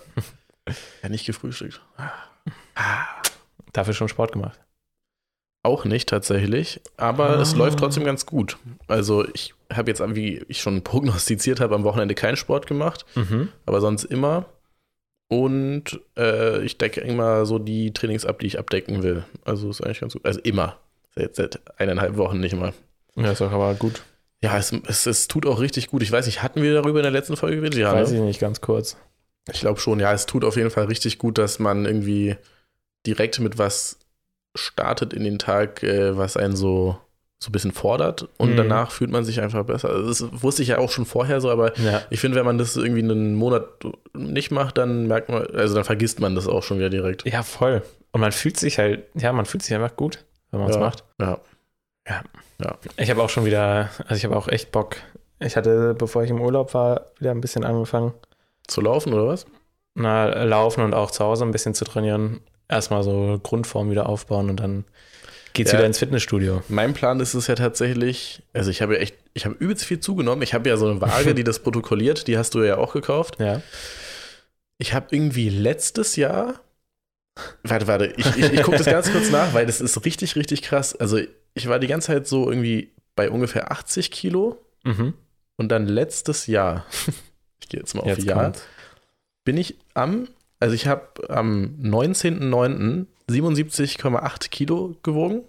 [1.04, 1.82] ja, nicht gefrühstückt.
[3.74, 4.60] Dafür schon Sport gemacht.
[5.64, 7.58] Auch nicht tatsächlich, aber es Ah.
[7.58, 8.58] läuft trotzdem ganz gut.
[8.88, 13.49] Also ich habe jetzt, wie ich schon prognostiziert habe, am Wochenende keinen Sport gemacht, Mhm.
[13.65, 14.45] aber sonst immer.
[15.28, 19.25] Und äh, ich decke immer so die Trainings ab, die ich abdecken will.
[19.43, 20.25] Also ist eigentlich ganz gut.
[20.25, 20.78] Also immer.
[21.15, 22.73] Seit, seit eineinhalb Wochen nicht mal.
[23.15, 24.04] Ja, ist doch aber gut.
[24.43, 26.04] Ja, es, es, es tut auch richtig gut.
[26.04, 27.80] Ich weiß nicht, hatten wir darüber in der letzten Folge geredet?
[27.80, 28.17] Ja, Weiß ne?
[28.17, 28.97] ich nicht, ganz kurz.
[29.51, 29.99] ich glaube schon.
[29.99, 32.36] Ja, es tut auf jeden Fall richtig gut, dass man irgendwie
[33.08, 33.97] direkt mit was
[34.56, 36.97] startet in den Tag, äh, was einen so,
[37.46, 38.28] so ein bisschen fordert.
[38.38, 38.58] Und Mhm.
[38.58, 39.90] danach fühlt man sich einfach besser.
[39.90, 42.02] Also das wusste ich ja auch schon vorher so, aber Ja.
[42.10, 43.66] ich finde, wenn man das irgendwie einen Monat
[44.14, 47.26] nicht macht, dann merkt man, also dann vergisst man das auch schon wieder direkt.
[47.26, 47.82] Ja, voll.
[48.12, 50.82] Und man fühlt sich halt, ja, man fühlt sich einfach gut, wenn man es ja.
[50.82, 51.04] macht.
[51.20, 51.40] Ja.
[52.98, 54.98] Ich habe auch schon wieder, also ich habe auch echt Bock.
[55.40, 58.14] Ich hatte, bevor ich im Urlaub war, wieder ein bisschen angefangen,
[58.68, 59.46] Zu laufen oder was?
[59.96, 62.42] na, laufen und auch zu Hause ein bisschen zu trainieren.
[62.68, 64.86] Erstmal so Grundform wieder aufbauen und dann
[65.56, 65.80] geht's Ja.
[65.80, 66.62] wieder ins Fitnessstudio.
[66.70, 70.00] Mein Plan ist es ja tatsächlich, also ich habe ja echt, ich habe übelst viel
[70.00, 70.44] zugenommen.
[70.44, 73.39] Ich habe ja so eine Waage, die das protokolliert, die hast du ja auch gekauft.
[73.39, 73.62] Ja.
[74.78, 76.60] Ich habe irgendwie letztes Jahr,
[77.63, 80.62] warte, warte, ich, ich, ich gucke das ganz kurz nach, weil das ist richtig, richtig
[80.62, 80.96] krass.
[80.96, 81.20] Also
[81.54, 85.13] ich war die ganze Zeit so irgendwie bei ungefähr 80 Kilo Mhm.
[85.56, 86.86] und dann letztes Jahr,
[87.62, 88.62] ich gehe jetzt mal auf Jetzt Jahr, kommt's.
[89.46, 90.28] bin ich am,
[90.60, 93.06] also ich habe am 19.09.
[93.30, 95.44] 77,8 Kilo gewogen.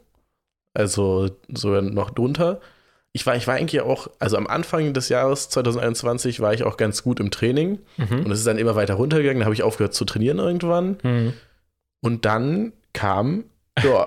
[0.75, 2.61] Also sogar noch drunter.
[3.13, 6.77] Ich war, ich war eigentlich auch, also am Anfang des Jahres 2021 war ich auch
[6.77, 8.31] ganz gut im Training und Mhm.
[8.31, 9.41] es ist dann immer weiter runtergegangen.
[9.41, 10.99] Da habe ich aufgehört zu trainieren irgendwann.
[11.03, 11.33] Mhm.
[12.03, 13.45] Und dann kam,
[13.83, 14.07] ja,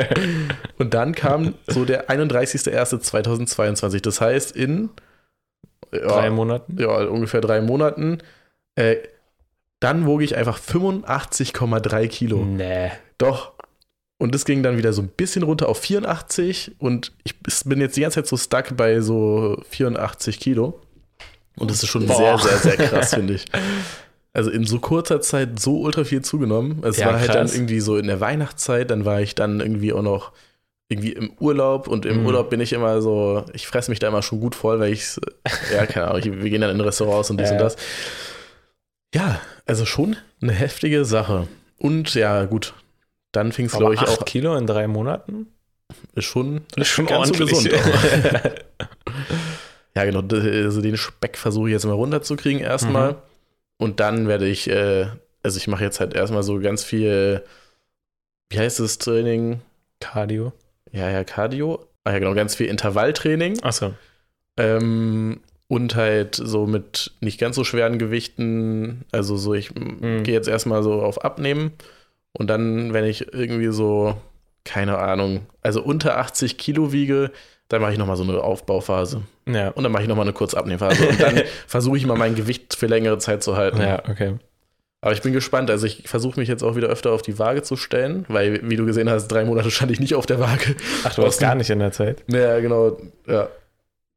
[0.78, 4.02] und dann kam so der 31.01.2022.
[4.02, 4.90] Das heißt, in
[5.92, 6.76] ja, Drei Monaten.
[6.78, 8.18] ja, ungefähr drei Monaten.
[8.74, 8.96] Äh,
[9.80, 12.44] dann wog ich einfach 85,3 Kilo.
[12.44, 12.90] Nee.
[13.18, 13.52] Doch.
[14.18, 17.34] Und das ging dann wieder so ein bisschen runter auf 84 und ich
[17.66, 20.80] bin jetzt die ganze Zeit so stuck bei so 84 Kilo.
[21.58, 22.38] Und das ist schon Boah.
[22.38, 23.44] sehr, sehr, sehr krass, finde ich.
[24.32, 26.82] Also in so kurzer Zeit so ultra viel zugenommen.
[26.82, 27.54] Es Ja, war halt dann krass.
[27.54, 30.32] irgendwie so in der Weihnachtszeit, dann war ich dann irgendwie auch noch
[30.88, 32.26] irgendwie im Urlaub und im Mhm.
[32.26, 35.16] Urlaub bin ich immer so, ich fresse mich da immer schon gut voll, weil ich,
[35.74, 37.76] ja, keine Ahnung, ich, wir gehen dann in Restaurants und dies Ja, und das.
[39.16, 41.48] Ja, also schon eine heftige Sache.
[41.78, 42.74] Und ja, gut,
[43.32, 45.46] dann fing es, glaube ich, auch Kilo in drei Monaten?
[46.14, 47.70] ist schon, ist schon ganz so ordentlich.
[47.70, 47.74] gesund.
[49.94, 53.12] ja, genau, also den Speck versuche ich jetzt mal runterzukriegen erstmal.
[53.12, 53.18] Mhm.
[53.78, 55.06] Und dann werde ich, äh,
[55.42, 57.42] also ich mache jetzt halt erstmal so ganz viel,
[58.50, 59.62] wie heißt das Training?
[59.98, 60.52] Cardio.
[60.92, 61.86] Ja, ja, Cardio.
[62.04, 63.62] Ah ja, genau, ganz viel Intervalltraining.
[63.62, 63.94] Achso.
[64.58, 69.04] Ähm, und halt so mit nicht ganz so schweren Gewichten.
[69.12, 70.22] Also so, ich Mhm.
[70.22, 71.72] gehe jetzt erstmal so auf Abnehmen.
[72.32, 74.14] Und dann, wenn ich irgendwie so,
[74.64, 77.30] keine Ahnung, also unter 80 Kilo wiege,
[77.68, 79.22] dann mache ich nochmal so eine Aufbauphase.
[79.48, 79.70] Ja.
[79.70, 81.08] Und dann mache ich nochmal eine kurze Abnehmphase.
[81.08, 83.80] Und dann versuche ich mal mein Gewicht für längere Zeit zu halten.
[83.80, 84.34] Ja, okay.
[85.00, 85.70] Aber ich bin gespannt.
[85.70, 88.76] Also ich versuche mich jetzt auch wieder öfter auf die Waage zu stellen, weil, wie
[88.76, 90.76] du gesehen hast, drei Monate stand ich nicht auf der Waage.
[91.04, 92.22] Ach, du warst gar nicht in der Zeit.
[92.28, 92.96] Ja, genau.
[93.26, 93.48] Ja.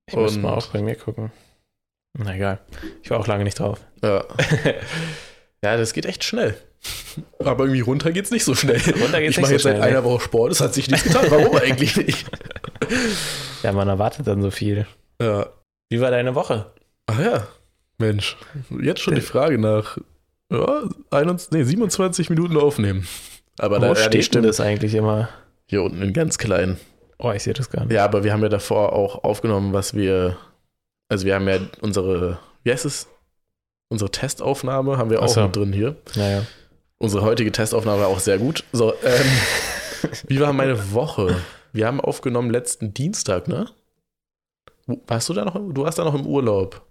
[0.09, 1.31] Ich muss mal auch bei mir gucken.
[2.17, 2.59] Na egal.
[3.03, 3.79] Ich war auch lange nicht drauf.
[4.03, 4.25] Ja.
[5.63, 6.57] ja, das geht echt schnell.
[7.39, 8.77] Aber irgendwie runter geht's nicht so schnell.
[9.01, 10.03] Runter geht's ich nicht mache so jetzt seit schnell, einer ne?
[10.05, 11.25] Woche Sport, es hat sich nichts getan.
[11.29, 12.25] Warum eigentlich nicht?
[13.63, 14.87] Ja, man erwartet dann so viel.
[15.21, 15.49] Ja.
[15.89, 16.71] Wie war deine Woche?
[17.07, 17.47] Ach ja,
[17.97, 18.37] Mensch.
[18.81, 19.97] Jetzt schon die Frage nach
[20.51, 23.07] ja, 21, nee, 27 Minuten aufnehmen.
[23.59, 25.29] Aber Wo da steht denn das eigentlich immer?
[25.69, 26.77] hier unten in ganz klein.
[27.19, 27.93] Oh, ich sehe das gar nicht.
[27.93, 30.37] Ja, aber wir haben ja davor auch aufgenommen, was wir,
[31.09, 33.07] also wir haben ja unsere, wie heißt es?
[33.89, 35.43] Unsere Testaufnahme haben wir auch so.
[35.43, 35.95] mit drin hier.
[36.15, 36.43] Naja.
[36.97, 38.63] Unsere heutige Testaufnahme war auch sehr gut.
[38.71, 41.35] So, ähm, wie war meine Woche?
[41.73, 43.67] Wir haben aufgenommen letzten Dienstag, ne?
[45.07, 45.55] Warst du da noch?
[45.55, 46.81] Du warst da noch im Urlaub.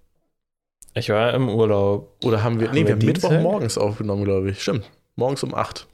[0.94, 2.16] Ich war im Urlaub.
[2.24, 3.42] Oder haben wir, Haben nee, wir haben Mittwoch Dienstag?
[3.42, 4.62] morgens aufgenommen, glaube ich.
[4.62, 4.90] Stimmt.
[5.16, 5.86] Morgens um 8.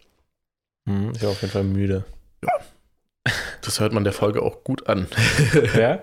[0.88, 2.04] Hm, ich war auf jeden Fall müde.
[3.64, 5.06] Das hört man der Folge auch gut an.
[5.76, 6.02] Ja?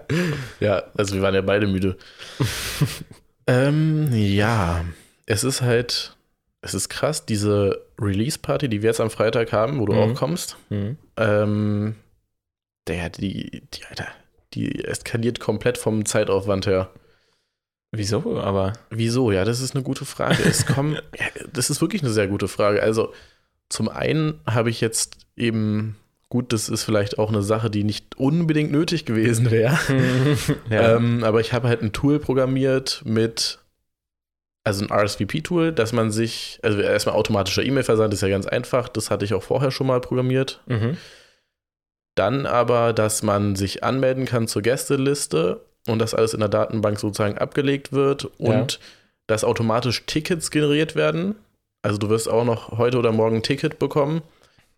[0.59, 1.95] ja, also wir waren ja beide müde.
[3.47, 4.83] ähm, ja,
[5.25, 6.15] es ist halt,
[6.61, 9.99] es ist krass, diese Release-Party, die wir jetzt am Freitag haben, wo du Mhm.
[9.99, 10.57] auch kommst.
[10.69, 10.97] Hm.
[11.17, 11.95] Ähm,
[12.87, 14.07] der, die, die, Alter,
[14.53, 16.89] die eskaliert komplett vom Zeitaufwand her.
[17.91, 18.39] Wieso?
[18.39, 18.73] Aber.
[18.89, 19.31] Wieso?
[19.31, 20.41] Ja, das ist eine gute Frage.
[20.43, 22.81] Es kommen, ja, das ist wirklich eine sehr gute Frage.
[22.81, 23.13] Also,
[23.69, 25.95] zum einen habe ich jetzt eben,
[26.31, 29.77] gut, das ist vielleicht auch eine Sache, die nicht unbedingt nötig gewesen wäre.
[30.69, 30.95] ja.
[30.95, 33.59] Ähm, aber ich habe halt ein Tool programmiert mit,
[34.63, 39.11] also ein RSVP-Tool, dass man sich, also erstmal automatischer E-Mail-Versand ist ja ganz einfach, das
[39.11, 40.61] hatte ich auch vorher schon mal programmiert.
[40.65, 40.97] mhm.
[42.15, 46.99] Dann aber, dass man sich anmelden kann zur Gästeliste und das alles in der Datenbank
[46.99, 48.79] sozusagen abgelegt wird und
[49.27, 51.35] dass automatisch Tickets generiert werden.
[51.83, 54.23] Also du wirst auch noch heute oder morgen ein Ticket bekommen.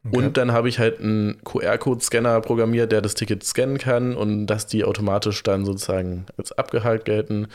[0.06, 0.18] Okay.
[0.18, 4.68] Und dann habe ich halt einen QR-Code-Scanner programmiert, der das Ticket scannen kann und dass
[4.68, 7.48] die automatisch dann sozusagen als abgehakt gelten.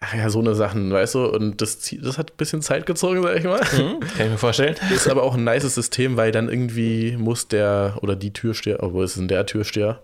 [0.00, 1.26] Ach ja, so eine Sachen, weißt du?
[1.26, 3.60] Und das, das hat ein bisschen Zeit gezogen, sag ich mal.
[3.60, 4.76] Hm, kann ich mir vorstellen.
[4.94, 9.04] Ist aber auch ein nices System, weil dann irgendwie muss der oder die Türsteher, obwohl
[9.04, 10.00] es ist der Türsteher,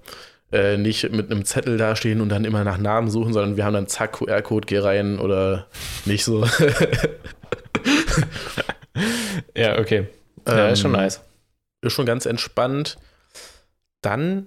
[0.51, 3.75] äh, nicht mit einem Zettel dastehen und dann immer nach Namen suchen, sondern wir haben
[3.75, 5.67] dann zack, QR-Code, geh rein oder
[6.07, 6.45] nicht so.
[9.57, 10.07] Ja, okay.
[10.47, 11.21] Ja, ist schon Ähm, nice.
[11.85, 12.99] Ist schon ganz entspannt.
[14.03, 14.47] Dann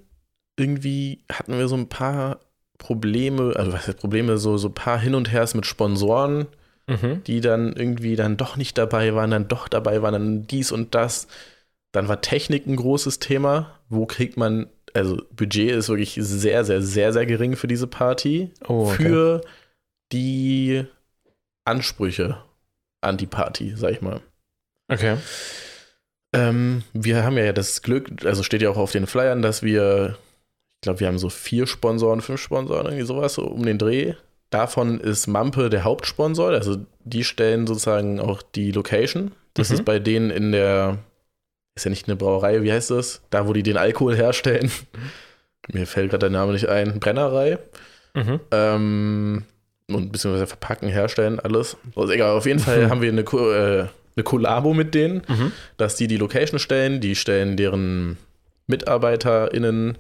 [0.58, 2.39] irgendwie hatten wir so ein paar
[2.78, 6.47] Probleme, also was heißt Probleme, so, so ein paar Hin und Hers mit Sponsoren,
[6.89, 7.21] Mhm.
[7.26, 10.95] die dann irgendwie dann doch nicht dabei waren, dann doch dabei waren, dann dies und
[10.95, 11.28] das.
[11.91, 13.78] Dann war Technik ein großes Thema.
[13.89, 18.52] Wo kriegt man, also Budget ist wirklich sehr, sehr, sehr, sehr gering für diese Party.
[18.67, 18.95] Oh, okay.
[18.95, 19.41] Für
[20.13, 20.86] die
[21.65, 22.38] Ansprüche
[23.02, 24.21] an die Party, sag ich mal.
[24.88, 25.17] Okay.
[26.34, 30.18] Ähm, wir haben ja das Glück, also steht ja auch auf den Flyern, dass wir,
[30.76, 34.13] ich glaube, wir haben so vier Sponsoren, fünf Sponsoren, irgendwie sowas, so um den Dreh.
[34.50, 39.32] Davon ist Mampe der Hauptsponsor, also die stellen sozusagen auch die Location.
[39.54, 39.76] Das Mhm.
[39.76, 41.00] ist bei denen in der,
[41.76, 43.22] ist ja nicht eine Brauerei, wie heißt das?
[43.30, 44.72] Da, wo die den Alkohol herstellen.
[45.74, 47.00] Mir fällt gerade der Name nicht ein.
[47.00, 47.58] Brennerei.
[48.13, 48.40] Mhm.
[48.52, 49.44] Ähm,
[49.90, 51.76] und beziehungsweise verpacken, herstellen, alles.
[51.96, 55.51] Also egal, auf jeden Fall haben wir eine, äh, eine Kollabo mit denen Mhm.
[55.77, 58.17] dass die die Location stellen, die stellen deren
[58.67, 59.97] MitarbeiterInnen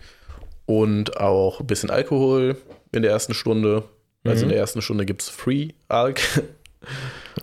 [0.65, 2.57] und auch ein bisschen Alkohol
[2.91, 3.83] in der ersten Stunde.
[4.25, 4.51] Also in Mhm.
[4.51, 6.19] der ersten Stunde gibt es Free Alk.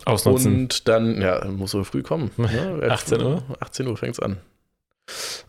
[0.05, 0.55] Ausnutzen.
[0.55, 2.31] Und dann, ja, muss so früh kommen.
[2.37, 2.83] Ne?
[2.89, 3.43] 18 Uhr?
[3.61, 4.39] 18 Uhr fängt es an.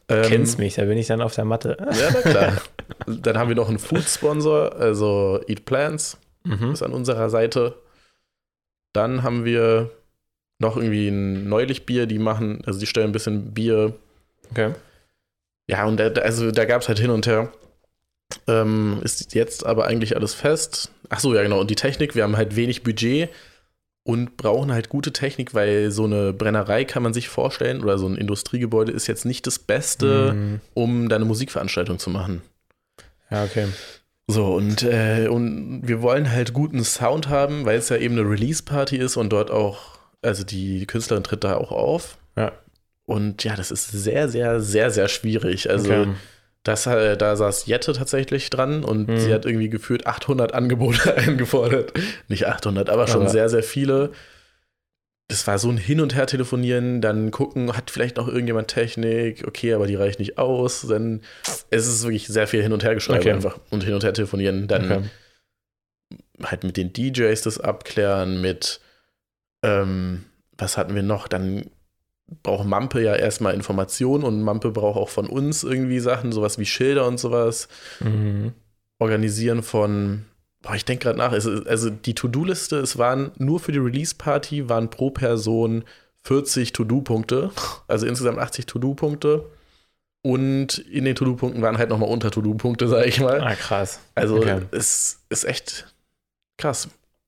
[0.07, 1.77] Kennst Ähm, mich, da bin ich dann auf der Matte.
[1.79, 2.61] Ja, na klar.
[3.07, 6.71] dann haben wir noch einen Food-Sponsor, also Eat Plants, Mhm.
[6.71, 7.75] ist an unserer Seite.
[8.93, 9.89] Dann haben wir
[10.59, 13.93] noch irgendwie ein neulich Bier, die machen, also die stellen ein bisschen Bier
[14.51, 14.73] Okay.
[15.67, 17.51] Ja, und da, also da gab es halt hin und her.
[18.47, 20.91] Ähm, ist jetzt aber eigentlich alles fest.
[21.09, 21.59] Ach so, ja, genau.
[21.59, 23.29] Und die Technik, wir haben halt wenig Budget
[24.03, 28.07] und brauchen halt gute Technik, weil so eine Brennerei kann man sich vorstellen oder so
[28.07, 30.61] ein Industriegebäude ist jetzt nicht das Beste, Mhm.
[30.75, 32.43] um da eine Musikveranstaltung zu machen.
[33.31, 33.67] Ja, okay.
[34.27, 38.29] So, und, äh, und wir wollen halt guten Sound haben, weil es ja eben eine
[38.29, 39.94] Release-Party ist und dort auch,
[40.25, 42.17] also die Künstlerin tritt da auch auf.
[42.35, 42.51] Ja.
[43.05, 45.69] Und ja, das ist sehr, sehr, sehr, sehr schwierig.
[45.69, 46.07] Also, okay.
[46.63, 49.19] das, äh, da saß Jette tatsächlich dran und Mhm.
[49.19, 51.93] sie hat irgendwie gefühlt 800 Angebote eingefordert.
[52.27, 54.11] Nicht 800, aber schon Aber- sehr, sehr viele.
[55.27, 59.43] Das war so ein Hin- und Her telefonieren, dann gucken, hat vielleicht noch irgendjemand Technik,
[59.47, 60.85] okay, aber die reicht nicht aus.
[60.87, 61.21] Dann
[61.71, 63.31] es ist wirklich sehr viel Hin- und Hergeschreibe Okay.
[63.31, 64.67] einfach und Hin- und Her telefonieren.
[64.67, 65.01] Dann okay.
[66.43, 68.79] halt mit den DJs das abklären, mit
[69.65, 70.25] ähm,
[70.57, 71.27] was hatten wir noch?
[71.27, 71.65] Dann
[72.43, 76.65] braucht Mampe ja erstmal Informationen und Mampe braucht auch von uns irgendwie Sachen, sowas wie
[76.65, 77.67] Schilder und sowas.
[77.99, 78.53] Mhm.
[78.99, 80.25] Organisieren von,
[80.61, 83.77] boah, ich denke gerade nach, es, ist- also die To-Do-Liste, es waren nur für die
[83.79, 85.83] Release-Party, waren pro Person
[86.23, 87.51] 40 To-Do-Punkte,
[87.87, 89.45] also insgesamt 80 To-Do-Punkte.
[90.23, 93.41] Und in den To-Do-Punkten waren halt nochmal unter To-Do-Punkte, sage ich mal.
[93.41, 93.99] Ah, krass.
[94.15, 94.61] Also Okay.
[94.71, 95.93] es ist echt
[96.57, 96.87] krass.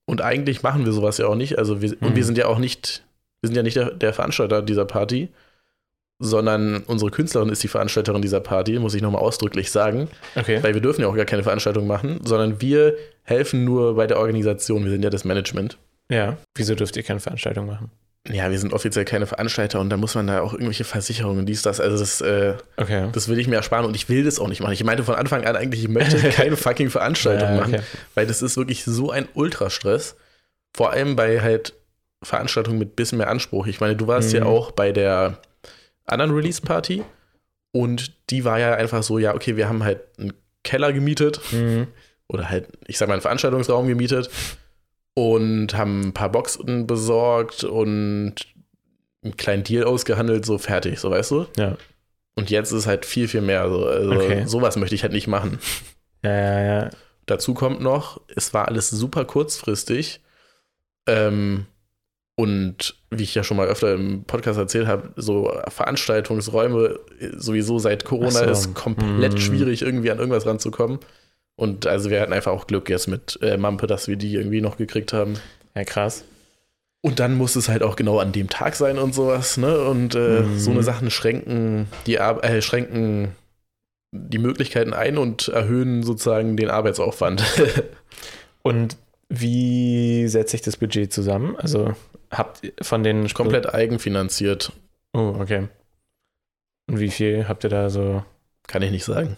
[0.09, 1.59] Und eigentlich machen wir sowas ja auch nicht.
[1.59, 2.15] Also wir, und Mhm.
[2.15, 3.03] wir sind ja auch nicht,
[3.41, 5.29] wir sind ja nicht der, der Veranstalter dieser Party,
[6.19, 10.07] sondern unsere Künstlerin ist die Veranstalterin dieser Party, muss ich nochmal ausdrücklich sagen.
[10.35, 10.63] Okay.
[10.63, 14.17] Weil wir dürfen ja auch gar keine Veranstaltung machen, sondern wir helfen nur bei der
[14.17, 14.83] Organisation.
[14.85, 15.77] Wir sind ja das Management.
[16.09, 16.37] Ja.
[16.55, 17.91] Wieso dürft ihr keine Veranstaltung machen?
[18.29, 21.61] Ja, wir sind offiziell keine Veranstalter und da muss man da auch irgendwelche Versicherungen, dies,
[21.61, 21.79] das.
[21.79, 23.07] Also das, äh, Okay.
[23.13, 24.73] das will ich mir ersparen und ich will das auch nicht machen.
[24.73, 27.75] Ich meinte von Anfang an eigentlich, ich möchte keine fucking Veranstaltung Ja, machen.
[27.75, 27.83] okay.
[28.15, 30.15] Weil das ist wirklich so ein Ultrastress.
[30.75, 31.73] Vor allem bei halt
[32.21, 33.65] Veranstaltungen mit bisschen mehr Anspruch.
[33.67, 34.35] Ich meine, du warst Mhm.
[34.39, 35.39] ja auch bei der
[36.05, 37.03] anderen Release-Party
[37.71, 41.87] und die war ja einfach so, ja, okay, wir haben halt einen Keller gemietet Mhm.
[42.27, 44.29] oder halt, ich sag mal, einen Veranstaltungsraum gemietet
[45.17, 48.35] und haben ein paar Boxen besorgt und
[49.23, 51.47] einen kleinen Deal ausgehandelt, so fertig, so weißt du?
[51.57, 51.75] Ja.
[52.35, 53.67] Und jetzt ist halt viel, viel mehr.
[53.67, 53.83] So.
[53.87, 54.43] Also Okay.
[54.45, 55.57] sowas möchte ich halt nicht machen.
[56.23, 56.89] Ja, ja, ja.
[57.25, 60.21] Dazu kommt noch, es war alles super kurzfristig.
[61.07, 61.65] Ähm,
[62.35, 66.99] und wie ich ja schon mal öfter im Podcast erzählt habe, so Veranstaltungsräume
[67.37, 68.43] sowieso seit Corona so.
[68.45, 69.37] ist komplett Mm.
[69.37, 70.99] schwierig, irgendwie an irgendwas ranzukommen.
[71.57, 74.61] Und also wir hatten einfach auch Glück jetzt mit äh, Mampe, dass wir die irgendwie
[74.61, 75.33] noch gekriegt haben.
[75.75, 76.23] Ja, krass.
[77.01, 79.79] Und dann muss es halt auch genau an dem Tag sein und sowas, ne?
[79.85, 80.59] Und äh, Mhm.
[80.59, 83.33] so eine Sachen schränken die Ar äh, schränken
[84.13, 87.43] die Möglichkeiten ein und erhöhen sozusagen den Arbeitsaufwand.
[88.63, 88.97] Und
[89.29, 91.55] wie setzt sich das Budget zusammen?
[91.57, 91.93] Also
[92.31, 94.71] habt ihr von den Komplett eigenfinanziert.
[95.13, 95.67] Oh, okay.
[96.89, 98.23] Und wie viel habt ihr da so?
[98.67, 99.37] Kann ich nicht sagen.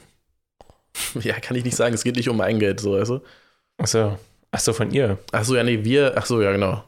[1.21, 1.93] ja, kann ich nicht sagen.
[1.93, 3.19] Es geht nicht um mein Geld, so, weißt du?
[3.77, 4.17] Achso.
[4.51, 5.17] Achso, von ihr.
[5.31, 6.83] Achso, ja, nee, wir, achso, ja, genau.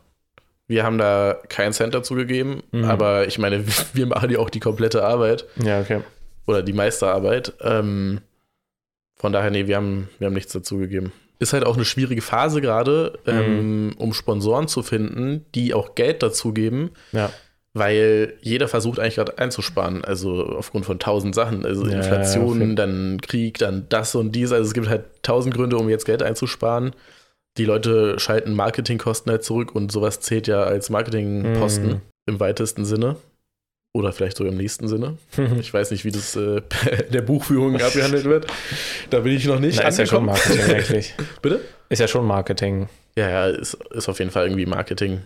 [0.68, 2.86] Wir haben da keinen Cent dazu gegeben, Mhm.
[2.86, 6.02] aber ich meine, wir machen ja auch die komplette Arbeit Ja, okay.
[6.48, 7.54] oder die Meisterarbeit.
[7.62, 8.22] Ähm,
[9.18, 11.12] von daher, nee, wir haben, wir haben nichts dazu gegeben.
[11.40, 16.24] Ist halt auch eine schwierige Phase gerade, ähm, um Sponsoren zu finden, die auch Geld
[16.24, 17.32] dazu geben, Ja.
[17.74, 20.04] Weil jeder versucht eigentlich gerade einzusparen.
[20.04, 21.66] Also aufgrund von tausend Sachen.
[21.66, 24.52] Also Ja, Inflation, dann Krieg, dann das und dies.
[24.52, 26.94] Also es gibt halt tausend Gründe, um jetzt Geld einzusparen.
[27.58, 32.02] Die Leute schalten Marketingkosten halt zurück und sowas zählt ja als Marketingposten Mhm.
[32.28, 33.16] im weitesten Sinne.
[33.94, 35.18] Oder vielleicht sogar im nächsten Sinne.
[35.60, 36.62] Ich weiß nicht, wie das äh,
[37.08, 38.48] in der Buchführung abgehandelt wird.
[39.10, 39.80] Da bin ich noch nicht.
[39.82, 40.26] Na, ist ja schon.
[40.26, 41.14] Marketing eigentlich.
[41.42, 41.60] Bitte?
[41.90, 42.88] Ist ja schon Marketing.
[43.18, 45.22] Ja, ja, ist, ist auf jeden Fall irgendwie Marketing.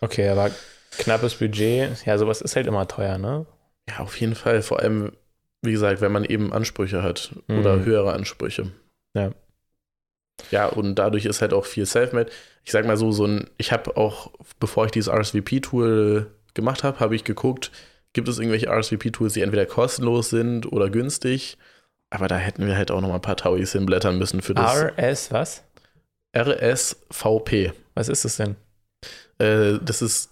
[0.00, 0.50] Okay, aber
[0.98, 3.46] knappes Budget, ja, sowas ist halt immer teuer, ne?
[3.88, 4.62] Ja, auf jeden Fall.
[4.62, 5.12] Vor allem,
[5.62, 7.84] wie gesagt, wenn man eben Ansprüche hat oder Mhm.
[7.84, 8.70] höhere Ansprüche.
[9.14, 9.32] Ja.
[10.50, 12.30] Ja, und dadurch ist halt auch viel Selfmade.
[12.64, 16.98] Ich sag mal so, so ein, ich habe auch, bevor ich dieses RSVP-Tool gemacht habe,
[17.00, 17.70] habe ich geguckt,
[18.14, 21.58] gibt es irgendwelche RSVP-Tools, die entweder kostenlos sind oder günstig.
[22.10, 24.82] Aber da hätten wir halt auch noch mal ein paar Tauis hinblättern müssen für das
[24.98, 25.62] RS, was?
[26.36, 27.72] RSVP.
[27.94, 28.56] Was ist das denn?
[29.38, 30.30] Äh, das ist,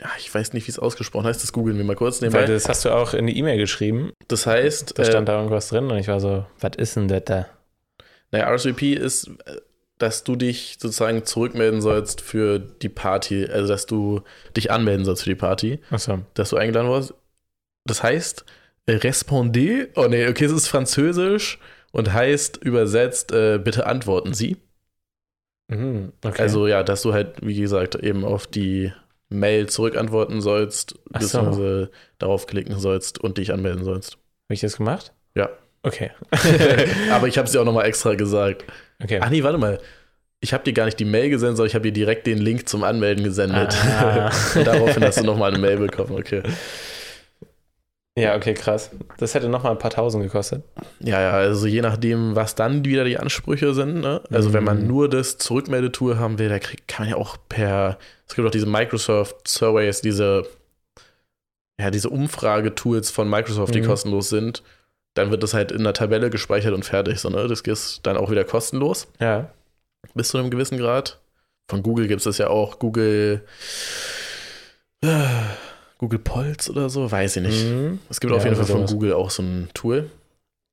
[0.00, 2.52] ja, ich weiß nicht, wie es ausgesprochen heißt, das googeln wir mal kurz Weil nebenbei.
[2.52, 4.12] das hast du auch in die E-Mail geschrieben.
[4.28, 7.08] Das heißt, Da stand äh, da irgendwas drin und ich war so, was ist denn
[7.08, 7.46] das da?
[8.32, 9.56] naja, RSVP ist, äh,
[9.98, 14.20] dass du dich sozusagen zurückmelden sollst für die Party, also dass du
[14.54, 16.18] dich anmelden sollst für die Party, Achso.
[16.34, 17.14] dass du eingeladen wurdest.
[17.86, 18.44] Das heißt,
[18.86, 21.58] äh, respondez, oh nee, okay, es ist französisch
[21.92, 24.58] und heißt übersetzt, äh, bitte antworten Sie.
[25.68, 26.42] Mhm, okay.
[26.42, 28.92] Also ja, dass du halt, wie gesagt, eben auf die
[29.28, 31.38] Mail zurückantworten sollst, Ach so.
[31.38, 34.12] beziehungsweise darauf klicken sollst und dich anmelden sollst.
[34.12, 35.12] Habe ich das gemacht?
[35.34, 35.50] Ja.
[35.82, 36.10] Okay.
[37.12, 38.64] Aber ich habe es dir auch nochmal extra gesagt.
[39.02, 39.20] okay.
[39.22, 39.78] Ach nee, warte mal.
[40.40, 42.68] Ich habe dir gar nicht die Mail gesendet, sondern ich habe dir direkt den Link
[42.68, 43.74] zum Anmelden gesendet.
[43.84, 44.30] Ah.
[44.54, 46.42] Und daraufhin hast du nochmal eine Mail bekommen, okay.
[48.18, 48.90] Ja, okay, krass.
[49.18, 50.62] Das hätte nochmal ein paar Tausend gekostet.
[51.00, 54.00] Ja, ja, also je nachdem, was dann wieder die Ansprüche sind.
[54.00, 54.22] Ne?
[54.30, 54.86] Also wenn man Mhm.
[54.86, 58.50] nur das Zurückmeldetool haben will, da krieg, kann man ja auch per, es gibt auch
[58.52, 60.46] diese Microsoft Surveys, diese,
[61.78, 63.86] ja, diese Umfragetools von Microsoft, die Mhm.
[63.86, 64.62] kostenlos sind.
[65.12, 67.20] Dann wird das halt in einer Tabelle gespeichert und fertig.
[67.20, 67.46] So, ne?
[67.48, 69.08] Das ist dann auch wieder kostenlos.
[69.20, 69.50] Ja.
[70.14, 71.18] bis zu einem gewissen Grad.
[71.68, 72.78] Von Google gibt es das ja auch.
[72.78, 73.42] Google.
[75.98, 77.64] Google Polls oder so, weiß ich nicht.
[77.64, 78.00] Mhm.
[78.10, 78.94] Es gibt Ja, auf jeden Fall oder von.
[78.96, 80.10] Google auch so ein Tool.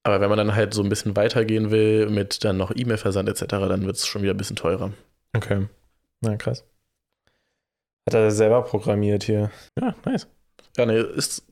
[0.06, 3.46] Aber wenn man dann halt so ein bisschen weitergehen will mit dann noch E-Mail-Versand etc.,
[3.48, 4.92] dann wird es schon wieder ein bisschen teurer.
[5.34, 5.68] Okay.
[6.22, 6.66] Na, krass.
[8.06, 9.50] Hat er selber programmiert hier.
[9.80, 10.28] Ja, nice.
[10.78, 11.44] Ja, ne, ist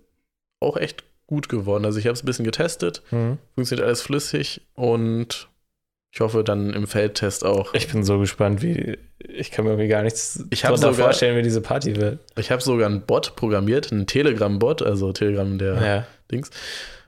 [0.60, 1.86] auch echt gut geworden.
[1.86, 3.38] Also ich habe es ein bisschen getestet, Mhm.
[3.56, 5.48] funktioniert alles flüssig und
[6.14, 7.74] ich hoffe dann im Feldtest auch.
[7.74, 8.98] Ich bin so gespannt, wie.
[9.20, 12.20] Ich kann mir irgendwie gar nichts Ich hab drunter sogar- vorstellen, wie diese Party wird.
[12.38, 16.08] Ich habe sogar einen Bot programmiert, einen Telegram-Bot, also Telegram der Ja.
[16.32, 16.50] Dings,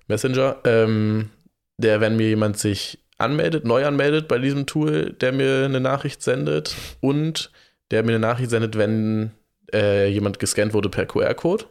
[0.07, 1.29] Messenger, ähm,
[1.77, 6.21] der, wenn mir jemand sich anmeldet, neu anmeldet bei diesem Tool, der mir eine Nachricht
[6.21, 7.51] sendet und
[7.91, 9.31] der mir eine Nachricht sendet, wenn
[9.73, 11.65] äh, jemand gescannt wurde per QR-Code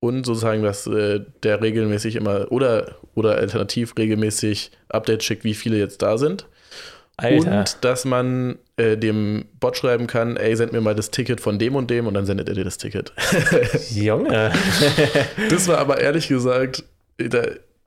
[0.00, 5.78] und sozusagen, dass äh, der regelmäßig immer oder, oder alternativ regelmäßig Updates schickt, wie viele
[5.78, 6.46] jetzt da sind.
[7.18, 7.58] Alter.
[7.58, 11.58] Und dass man äh, dem Bot schreiben kann, ey, send mir mal das Ticket von
[11.58, 13.12] dem und dem und dann sendet er dir das Ticket.
[13.90, 14.52] Junge.
[15.50, 16.84] Das war aber ehrlich gesagt,
[17.18, 17.42] da,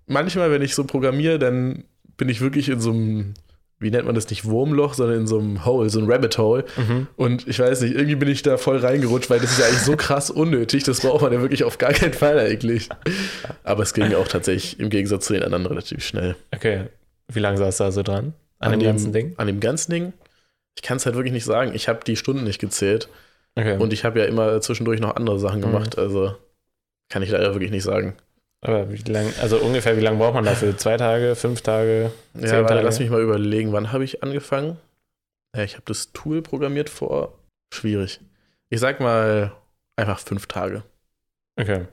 [0.05, 1.83] manchmal, wenn ich so programmiere, dann
[2.17, 3.33] bin ich wirklich in so einem,
[3.83, 6.65] wie nennt man das nicht, Wurmloch, sondern in so einem Hole, so ein Rabbit Hole.
[6.77, 7.07] mhm.
[7.15, 9.81] Und ich weiß nicht, irgendwie bin ich da voll reingerutscht, weil das ist ja eigentlich
[9.81, 10.83] so krass unnötig.
[10.83, 12.89] Das braucht man ja wirklich auf gar keinen Fall eigentlich.
[13.63, 16.35] Aber es ging auch tatsächlich im Gegensatz zu den anderen relativ schnell.
[16.53, 16.85] Okay.
[17.31, 18.33] Wie lange saß du da so dran?
[18.59, 19.33] An, dem ganzen Ding?
[19.37, 20.13] An dem ganzen Ding?
[20.75, 21.71] Ich kann es halt wirklich nicht sagen.
[21.75, 23.09] Ich habe die Stunden nicht gezählt.
[23.55, 23.77] Okay.
[23.77, 25.65] Und ich habe ja immer zwischendurch noch andere Sachen Mhm.
[25.65, 25.97] gemacht.
[25.99, 26.35] Also
[27.09, 28.15] kann ich leider wirklich nicht sagen.
[28.65, 30.77] Aber wie lang, also ungefähr, wie lange braucht man dafür?
[30.77, 32.11] Zwei Tage, fünf Tage?
[32.33, 32.81] Ja, Zehn warte, Tage?
[32.81, 34.77] lass mich mal überlegen, wann habe ich angefangen?
[35.55, 37.37] Ja, ich habe das Tool programmiert vor.
[37.73, 38.21] Schwierig.
[38.69, 39.51] Ich sag mal
[39.97, 40.83] einfach fünf Tage.
[41.59, 41.87] Okay.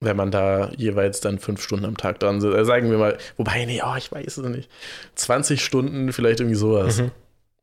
[0.00, 2.54] Wenn man da jeweils dann fünf Stunden am Tag dran sitzt.
[2.54, 4.70] Also sagen wir mal, wobei, nee, oh, ich weiß es nicht.
[5.14, 7.00] 20 Stunden, vielleicht irgendwie sowas.
[7.00, 7.10] Mhm.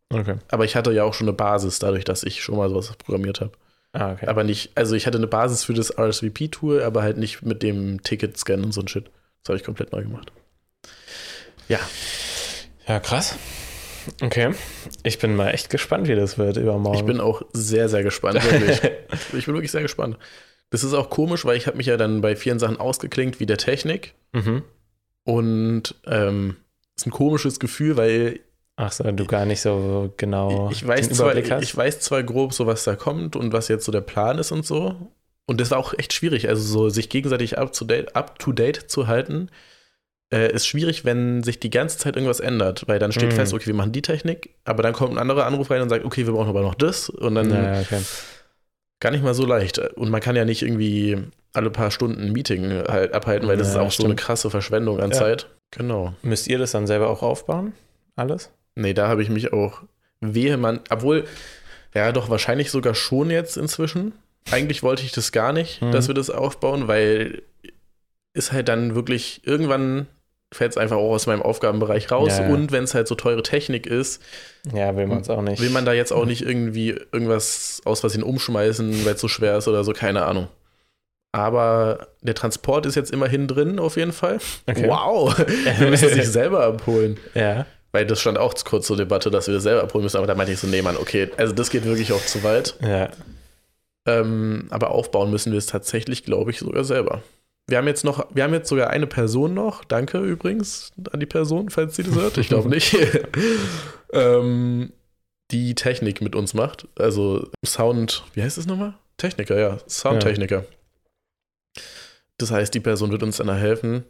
[0.09, 0.35] Okay.
[0.49, 3.41] Aber ich hatte ja auch schon eine Basis, dadurch, dass ich schon mal sowas programmiert
[3.41, 3.51] habe.
[3.93, 4.27] Ah, okay.
[4.27, 8.01] Aber nicht, also ich hatte eine Basis für das RSVP-Tool, aber halt nicht mit dem
[8.03, 9.05] Ticket-Scan und so ein Shit.
[9.43, 10.31] Das habe ich komplett neu gemacht.
[12.87, 13.37] Ja, krass.
[14.21, 14.53] Okay.
[15.03, 16.97] Ich bin mal echt gespannt, wie das wird übermorgen.
[16.97, 18.81] Ich bin auch sehr, sehr gespannt, wirklich.
[19.37, 20.17] ich bin wirklich sehr gespannt.
[20.69, 23.45] Das ist auch komisch, weil ich habe mich ja dann bei vielen Sachen ausgeklinkt, wie
[23.45, 24.15] der Technik.
[24.33, 24.63] Mhm.
[25.23, 26.57] Und ähm,
[26.95, 28.39] ist ein komisches Gefühl, weil
[28.77, 31.63] Ach so, du gar nicht so genau ich weiß, den zwar, hast.
[31.63, 34.51] ich weiß zwar grob so, was da kommt und was jetzt so der Plan ist
[34.51, 35.11] und so.
[35.47, 38.51] Und das war auch echt schwierig, also so sich gegenseitig up to date, up to
[38.51, 39.49] date zu halten.
[40.31, 43.35] Äh, ist schwierig, wenn sich die ganze Zeit irgendwas ändert, weil dann steht Mhm.
[43.37, 46.03] fest, okay, wir machen die Technik, aber dann kommt ein anderer Anruf rein und sagt,
[46.05, 48.01] okay, wir brauchen aber noch das und dann ja, okay.
[48.99, 49.79] gar nicht mal so leicht.
[49.79, 51.17] Und man kann ja nicht irgendwie
[51.53, 54.19] alle paar Stunden ein Meeting halt abhalten, weil das Ja, ist auch so eine stimmt.
[54.19, 55.17] krasse Verschwendung an Ja.
[55.17, 55.47] Zeit.
[55.71, 56.13] Genau.
[56.21, 57.73] Müsst ihr das dann selber auch aufbauen?
[58.17, 58.51] Alles?
[58.77, 59.81] Nee, da habe ich mich auch
[60.21, 61.25] vehement, obwohl,
[61.93, 64.13] ja, doch wahrscheinlich sogar schon jetzt inzwischen.
[64.51, 65.91] Eigentlich wollte ich das gar nicht, Mhm.
[65.91, 67.41] dass wir das aufbauen, weil
[68.33, 70.05] ist halt dann wirklich, irgendwann
[70.53, 72.37] fällt es einfach auch aus meinem Aufgabenbereich raus.
[72.37, 72.53] Ja, ja.
[72.53, 74.21] Und wenn es halt so teure Technik ist,
[74.73, 75.59] Ja, will man es auch nicht.
[75.61, 79.57] will man da jetzt auch nicht irgendwie irgendwas aus Versehen umschmeißen, weil es so schwer
[79.57, 80.47] ist oder so, keine Ahnung.
[81.33, 84.39] Aber der Transport ist jetzt immerhin drin, auf jeden Fall.
[84.67, 84.87] Okay.
[84.87, 85.37] Wow!
[85.79, 87.17] Wir müssen es nicht selber abholen.
[87.33, 87.65] Ja.
[87.91, 90.35] Weil das stand auch kurz zur Debatte, dass wir das selber abholen müssen, aber da
[90.35, 92.75] meinte ich so, nee, Mann, okay, also das geht wirklich auch zu weit.
[92.81, 93.09] Ja.
[94.05, 97.23] Ähm, aber aufbauen müssen wir es tatsächlich, glaube ich, sogar selber.
[97.69, 101.25] Wir haben jetzt noch, wir haben jetzt sogar eine Person noch, danke übrigens an die
[101.25, 102.95] Person, falls sie das hört, ich glaube nicht,
[104.13, 104.93] ähm,
[105.51, 106.87] die Technik mit uns macht.
[106.97, 108.93] Also Sound, wie heißt das nochmal?
[109.17, 110.65] Techniker, ja, Soundtechniker.
[112.37, 114.05] Das heißt, die Person wird uns dann da helfen.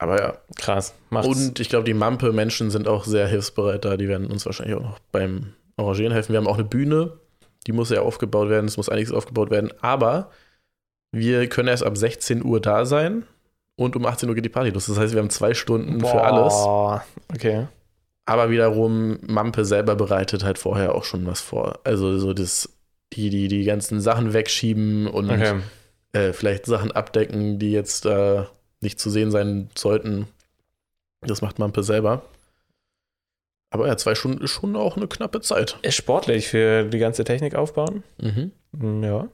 [0.00, 0.94] Aber ja, Krass.
[1.10, 1.28] Macht's.
[1.28, 3.96] und ich glaube, die Mampe-Menschen sind auch sehr hilfsbereit da.
[3.98, 6.32] Die werden uns wahrscheinlich auch noch beim Arrangieren helfen.
[6.32, 7.12] Wir haben auch eine Bühne,
[7.66, 8.66] die muss ja aufgebaut werden.
[8.66, 9.70] Es muss einiges aufgebaut werden.
[9.82, 10.30] Aber
[11.12, 13.24] wir können erst ab 16 Uhr da sein
[13.76, 14.86] und um 18 Uhr geht die Party los.
[14.86, 16.54] Das heißt, wir haben zwei Stunden für alles.
[16.54, 17.04] Boah.
[17.34, 17.66] Okay.
[18.24, 21.80] Aber wiederum, Mampe selber bereitet halt vorher auch schon was vor.
[21.84, 22.70] Also so das,
[23.12, 25.60] die, die, die ganzen Sachen wegschieben und Okay.
[26.12, 28.44] äh, vielleicht Sachen abdecken, die jetzt äh,
[28.80, 30.26] nicht zu sehen sein sollten.
[31.22, 32.22] Das macht Mampe selber.
[33.72, 35.78] Aber ja, zwei Stunden ist schon auch eine knappe Zeit.
[35.82, 38.02] Ist sportlich für die ganze Technik aufbauen.
[38.20, 38.52] Mhm.
[38.78, 39.28] Hm, Ja.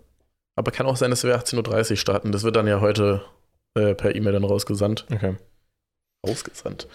[0.58, 2.32] Aber kann auch sein, dass wir 18.30 Uhr starten.
[2.32, 3.22] Das wird dann ja heute
[3.74, 5.06] äh, per E-Mail dann rausgesandt.
[5.12, 5.36] Okay.
[6.26, 6.88] Rausgesandt.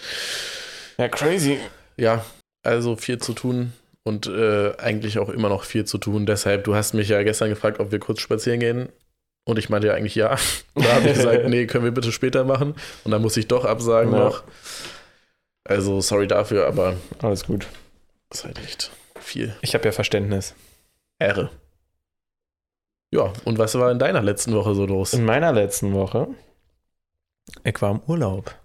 [0.97, 1.59] Ja, crazy.
[1.95, 2.25] Ja,
[2.63, 3.73] also viel zu tun
[4.03, 6.25] und äh, eigentlich auch immer noch viel zu tun.
[6.25, 8.89] Deshalb, du hast mich ja gestern gefragt, ob wir kurz spazieren gehen.
[9.43, 10.37] Und ich meinte ja eigentlich ja.
[10.73, 12.75] Und da habe ich gesagt, nee, können wir bitte später machen.
[13.03, 14.19] Und dann muss ich doch absagen Ja.
[14.19, 14.43] noch.
[15.63, 17.67] Also sorry dafür, aber Alles gut.
[18.31, 20.55] ist halt echt viel Ich habe ja Verständnis.
[21.19, 21.51] Ehre.
[23.13, 25.13] Ja, und was war in deiner letzten Woche so los?
[25.13, 26.27] In meiner letzten Woche,
[27.63, 28.55] ich war im Urlaub.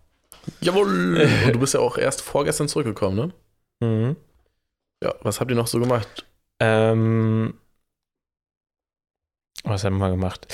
[0.60, 1.28] Jawohl!
[1.46, 3.32] Und du bist ja auch erst vorgestern zurückgekommen,
[3.80, 3.86] ne?
[3.86, 4.16] Mhm.
[5.02, 6.24] Ja, was habt ihr noch so gemacht?
[6.60, 7.54] Ähm,
[9.66, 10.46] was haben wir gemacht?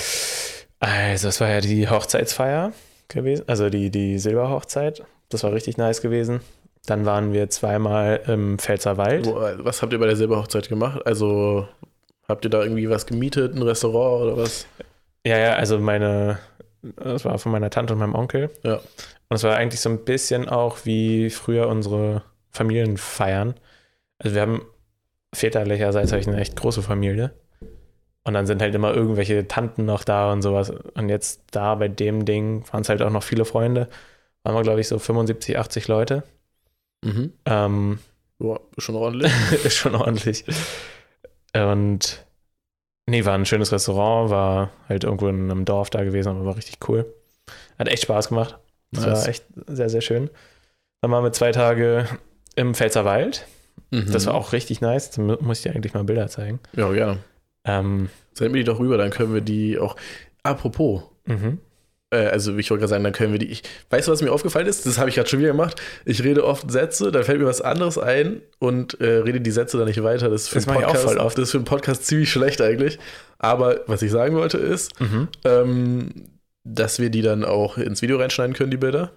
[0.79, 2.73] Also, es war ja die Hochzeitsfeier
[3.07, 5.03] gewesen, also die, die Silberhochzeit.
[5.29, 6.41] Das war richtig nice gewesen.
[6.85, 9.25] Dann waren wir zweimal im Pfälzerwald.
[9.25, 11.01] Äh, was habt ihr bei der Silberhochzeit gemacht?
[11.05, 11.67] Also,
[12.27, 14.67] habt ihr da irgendwie was gemietet, ein Restaurant oder was?
[15.25, 16.39] Ja, ja, also meine,
[16.81, 18.49] das war von meiner Tante und meinem Onkel.
[18.63, 18.81] Ja.
[19.29, 23.55] Und es war eigentlich so ein bisschen auch wie früher unsere Familienfeiern.
[24.19, 24.65] Also wir haben
[25.33, 27.31] väterlicherseits habe ich eine echt große Familie.
[28.25, 30.69] Und dann sind halt immer irgendwelche Tanten noch da und sowas.
[30.95, 33.89] Und jetzt da bei dem Ding waren es halt auch noch viele Freunde.
[34.43, 36.23] Waren wir, glaube ich, so 75, 80 Leute.
[37.03, 37.33] Mhm.
[37.45, 37.99] Ähm,
[38.39, 39.31] Ja, schon ordentlich.
[39.65, 40.45] ist schon ordentlich.
[41.53, 42.25] Und
[43.07, 46.55] nee, war ein schönes Restaurant, war halt irgendwo in einem Dorf da gewesen, aber war
[46.57, 47.05] richtig cool.
[47.77, 48.57] Hat echt Spaß gemacht.
[48.91, 49.21] Das Nice.
[49.21, 50.29] war echt sehr, sehr schön.
[51.01, 52.07] Dann waren wir zwei Tage
[52.55, 53.45] im Pfälzerwald.
[53.91, 54.27] Das Mhm.
[54.29, 55.11] war auch richtig nice.
[55.11, 56.59] Da mu- muss ich dir eigentlich mal Bilder zeigen.
[56.73, 57.17] Ja, gerne.
[57.65, 59.95] Ähm, Send mir die doch rüber, dann können wir die auch.
[60.43, 61.59] Apropos, mhm.
[62.09, 63.47] äh, also ich wollte gerade sagen, dann können wir die.
[63.49, 64.85] Ich, weißt du, was mir aufgefallen ist?
[64.85, 65.81] Das habe ich gerade schon wieder gemacht.
[66.05, 69.77] Ich rede oft Sätze, dann fällt mir was anderes ein und äh, rede die Sätze
[69.77, 70.29] dann nicht weiter.
[70.29, 71.37] Das ist für Das einen Podcast, voll oft.
[71.37, 72.99] das ist für einen Podcast ziemlich schlecht eigentlich.
[73.39, 75.27] Aber was ich sagen wollte ist, Mhm.
[75.45, 76.09] ähm,
[76.65, 79.11] dass wir die dann auch ins Video reinschneiden können, die Bilder.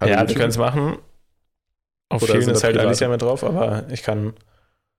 [0.00, 0.98] Hallo, Ja, wir können es machen.
[2.08, 2.88] Auf Oder vielen ist halt private?
[2.88, 4.34] Alicia mit drauf, aber ich kann,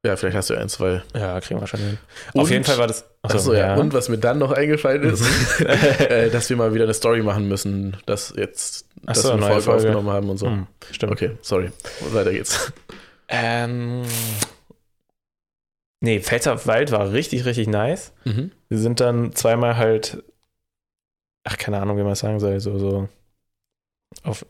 [0.05, 1.01] Ja, vielleicht hast du ja ein, zwei.
[1.15, 1.97] ja, kriegen wir schon hin.
[2.33, 3.05] Und- Auf jeden Fall war das.
[3.21, 3.75] Achso, achso, ja.
[3.75, 5.23] Und was mir dann noch eingefallen ist,
[5.61, 9.49] äh, dass wir mal wieder eine Story machen müssen, dass jetzt, dass wir eine neue
[9.51, 9.77] Folge, Folge.
[9.79, 10.47] aufgenommen haben und so.
[10.47, 11.13] Hm, stimmt.
[11.13, 11.71] Okay, sorry.
[12.11, 12.73] Weiter geht's.
[13.29, 14.03] Ähm,
[16.01, 18.11] nee, Pfälzerwald war richtig, richtig nice.
[18.25, 18.51] Mhm.
[18.67, 20.21] Wir sind dann zweimal halt,
[21.45, 23.07] ach, keine Ahnung, wie man es sagen soll, so, so
[24.23, 24.45] auf,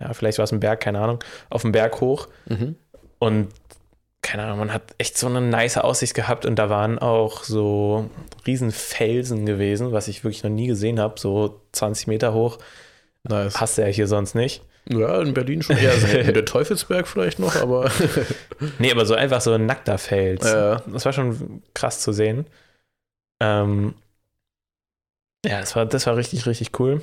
[0.00, 2.26] ja, vielleicht war es ein Berg, keine Ahnung, auf dem Berg hoch.
[2.48, 2.74] Mhm.
[3.20, 3.48] Und
[4.22, 8.10] keine Ahnung, man hat echt so eine nice Aussicht gehabt und da waren auch so
[8.46, 12.58] riesen Felsen gewesen, was ich wirklich noch nie gesehen habe, so 20 Meter hoch.
[13.24, 13.60] Nice.
[13.60, 14.62] Hast du ja hier sonst nicht.
[14.88, 16.34] Ja, in Berlin schon eher selten.
[16.34, 17.90] Der Teufelsberg vielleicht noch, aber.
[18.78, 20.44] Nee, aber so einfach so ein nackter Fels.
[20.44, 20.80] Ja.
[20.86, 22.46] Das war schon krass zu sehen.
[23.40, 23.94] Ähm,
[25.46, 27.00] ja, das war, das war richtig, richtig cool.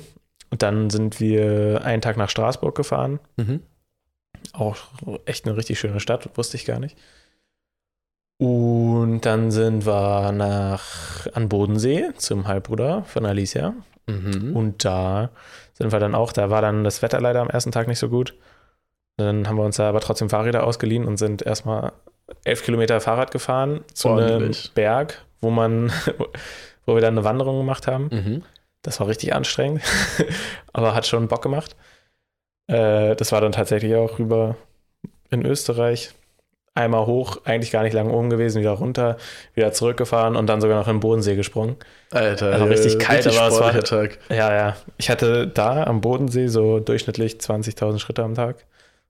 [0.50, 3.18] Und dann sind wir einen Tag nach Straßburg gefahren.
[3.36, 3.62] Mhm.
[4.52, 4.76] Auch
[5.26, 6.96] echt eine richtig schöne Stadt, wusste ich gar nicht.
[8.40, 13.74] Und dann sind wir nach an Bodensee zum Halbbruder von Alicia.
[14.06, 14.56] Mhm.
[14.56, 15.30] Und da
[15.74, 18.08] sind wir dann auch, da war dann das Wetter leider am ersten Tag nicht so
[18.08, 18.34] gut.
[19.16, 21.92] Dann haben wir uns da aber trotzdem Fahrräder ausgeliehen und sind erstmal
[22.44, 24.72] elf Kilometer Fahrrad gefahren zu einem Ordentlich.
[24.74, 25.92] Berg, wo man,
[26.86, 28.08] wo wir dann eine Wanderung gemacht haben.
[28.12, 28.42] Mhm.
[28.82, 29.82] Das war richtig anstrengend,
[30.72, 31.74] aber hat schon Bock gemacht.
[32.68, 34.56] Äh, das war dann tatsächlich auch rüber
[35.30, 36.12] in Österreich.
[36.74, 39.16] Einmal hoch, eigentlich gar nicht lang oben gewesen, wieder runter,
[39.54, 41.74] wieder zurückgefahren und dann sogar noch den Bodensee gesprungen.
[42.12, 44.18] Alter, Also richtig kalt, richtig aber es war- Tag.
[44.30, 44.76] Ja, ja.
[44.96, 48.64] Ich hatte da am Bodensee so durchschnittlich 20.000 Schritte am Tag.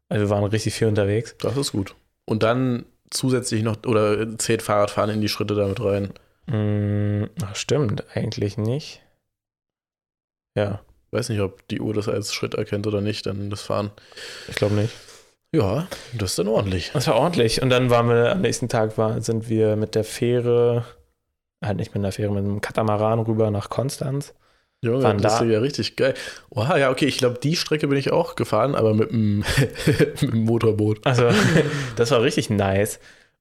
[0.08, 1.36] Also wir waren richtig viel unterwegs.
[1.40, 1.94] Das ist gut.
[2.24, 6.14] Und dann zusätzlich noch, oder zählt Fahrradfahren in die Schritte damit rein.
[6.46, 9.02] Mm, ach, stimmt, eigentlich nicht.
[10.56, 10.80] Ja,
[11.10, 13.90] Weiß nicht, ob die Uhr das als Schritt erkennt oder nicht, dann das Fahren.
[14.48, 14.92] ich glaube nicht.
[15.52, 16.90] Ja, das ist dann ordentlich.
[16.92, 17.62] Das war ordentlich.
[17.62, 20.84] Und dann waren wir, am nächsten Tag war, sind wir mit der Fähre,
[21.64, 24.34] halt nicht mit der Fähre, mit einem Katamaran rüber nach Konstanz.
[24.82, 26.12] Junge, Waren das da- ist ja richtig geil.
[26.50, 29.38] Oha, ja, okay, ich glaube, die Strecke bin ich auch gefahren, aber mit dem,
[29.86, 31.04] mit dem Motorboot.
[31.06, 31.30] Also,
[31.96, 33.00] das war richtig nice.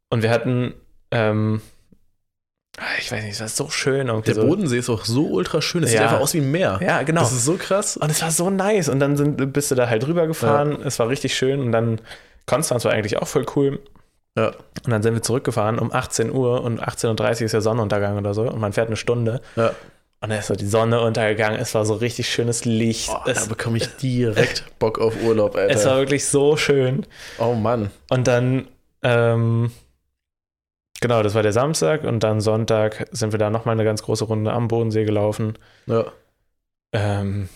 [0.10, 0.74] Und wir hatten,
[1.12, 1.62] ähm,
[3.00, 4.08] ich weiß nicht, es war so schön.
[4.26, 4.46] Der so.
[4.46, 5.84] Bodensee ist auch so ultra schön.
[5.84, 6.00] Es Ja.
[6.00, 6.80] sieht einfach aus wie ein Meer.
[6.82, 7.22] Ja, genau.
[7.22, 7.98] Das ist so krass.
[7.98, 8.90] Und es war so nice.
[8.90, 10.78] Und dann sind, bist du da halt rüber gefahren.
[10.84, 11.60] Es war richtig schön.
[11.60, 12.00] Und dann
[12.46, 13.80] Konstanz war eigentlich auch voll cool.
[14.38, 14.50] Ja.
[14.86, 18.34] Und dann sind wir zurückgefahren um 18 Uhr und 18.30 Uhr ist der Sonnenuntergang oder
[18.36, 18.44] so.
[18.44, 19.42] Und man fährt eine Stunde.
[19.56, 19.70] Ja.
[20.20, 21.60] Und dann ist so die Sonne untergegangen.
[21.60, 23.10] Es war so richtig schönes Licht.
[23.12, 25.74] Oh, da es, bekomme ich direkt Bock auf Urlaub, Alter.
[25.74, 27.06] es war wirklich so schön.
[27.40, 27.92] oh Mann.
[28.10, 28.68] Und dann,
[29.04, 29.72] ähm,
[31.02, 32.04] genau, das war der Samstag.
[32.04, 35.58] Und dann Sonntag sind wir da nochmal eine ganz große Runde am Bodensee gelaufen.
[35.86, 36.06] Ja.
[36.94, 37.50] Ähm,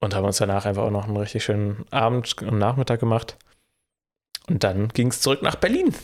[0.00, 3.36] und haben uns danach einfach auch noch einen richtig schönen Abend und Nachmittag gemacht.
[4.48, 5.94] Und dann ging es zurück nach Berlin.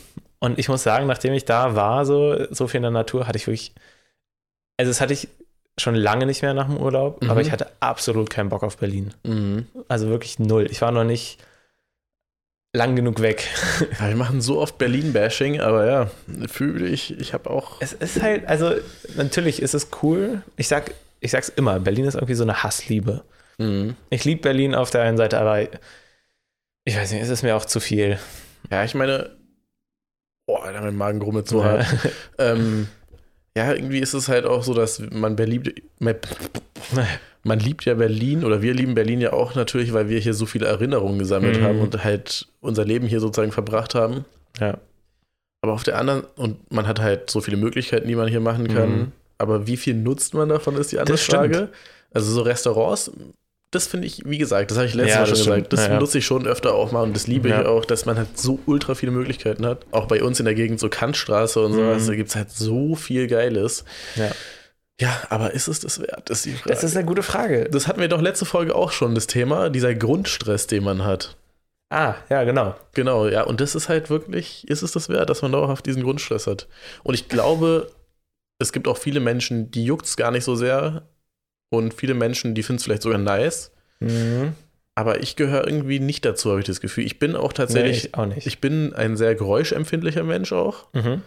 [0.41, 3.39] Und ich muss sagen, nachdem ich da war, so, so viel in der Natur, hatte
[3.39, 3.73] ich wirklich,
[4.77, 5.29] also das hatte ich
[5.79, 7.31] schon lange nicht mehr nach dem Urlaub, Mhm.
[7.31, 9.15] aber ich hatte absolut keinen Bock auf Berlin.
[9.25, 9.67] Mhm.
[9.89, 10.67] Also wirklich null.
[10.71, 11.39] Ich war noch nicht
[12.75, 13.49] lang genug weg.
[14.01, 14.09] ja.
[14.09, 16.11] Wir machen so oft Berlin-Bashing, aber ja,
[16.49, 17.81] fühle ich, ich habe auch.
[17.81, 18.73] Es ist halt, also
[19.17, 20.43] natürlich ist es cool.
[20.57, 23.23] Ich sag, ich sag's immer, Berlin ist irgendwie so eine Hassliebe.
[23.59, 23.95] Mhm.
[24.11, 27.65] Ich liebe Berlin auf der einen Seite, aber ich weiß nicht, es ist mir auch
[27.65, 28.19] zu viel.
[28.71, 29.31] Ja, ich meine,
[30.47, 31.65] boah, Alter, mein Magen grummelt so Ja.
[31.79, 31.87] hart.
[32.39, 32.89] ähm,
[33.57, 35.73] ja, irgendwie ist es halt auch so, dass man Berlin,
[37.45, 40.47] man liebt ja Berlin oder wir lieben Berlin ja auch natürlich, weil wir hier so
[40.47, 41.65] viele Erinnerungen gesammelt Mhm.
[41.65, 44.25] haben und halt unser Leben hier sozusagen verbracht haben.
[44.59, 44.79] Ja.
[45.63, 48.69] Aber auf der anderen, und man hat halt so viele Möglichkeiten, die man hier machen
[48.69, 48.91] kann.
[48.91, 49.13] Mhm.
[49.39, 51.55] Aber wie viel nutzt man davon, ist die andere Das stimmt.
[51.55, 51.69] Frage.
[52.13, 53.11] Also so Restaurants,
[53.71, 55.73] das finde ich, wie gesagt, das habe ich letztes Ja, Mal schon das gesagt, stimmt.
[55.73, 56.01] das Ja, ja.
[56.01, 57.63] nutze ich schon öfter auch mal und das liebe Ja.
[57.63, 59.85] ich auch, dass man halt so ultra viele Möglichkeiten hat.
[59.91, 62.07] Auch bei uns in der Gegend so Kantstraße und sowas, Mhm.
[62.09, 63.85] da gibt es halt so viel Geiles.
[64.15, 64.31] Ja.
[65.01, 66.71] Ja, aber ist es das wert, ist die Frage.
[66.75, 67.69] Das ist eine gute Frage.
[67.71, 71.37] das hatten wir doch letzte Folge auch schon, das Thema, dieser Grundstress, den man hat.
[71.91, 72.75] Ah, ja, genau.
[72.95, 76.03] Genau, ja, und das ist halt wirklich, ist es das wert, dass man dauerhaft diesen
[76.03, 76.69] Grundstress hat?
[77.03, 77.91] Und ich glaube,
[78.59, 81.03] es gibt auch viele Menschen, die juckt es gar nicht so sehr
[81.71, 84.55] und viele Menschen, die finden es vielleicht sogar nice, Mhm.
[84.97, 87.05] aber ich gehöre irgendwie nicht dazu, habe ich das Gefühl.
[87.05, 88.47] Ich bin auch Nee, tatsächlich, ich auch nicht.
[88.47, 91.23] ich bin ein sehr geräuschempfindlicher Mensch auch mhm.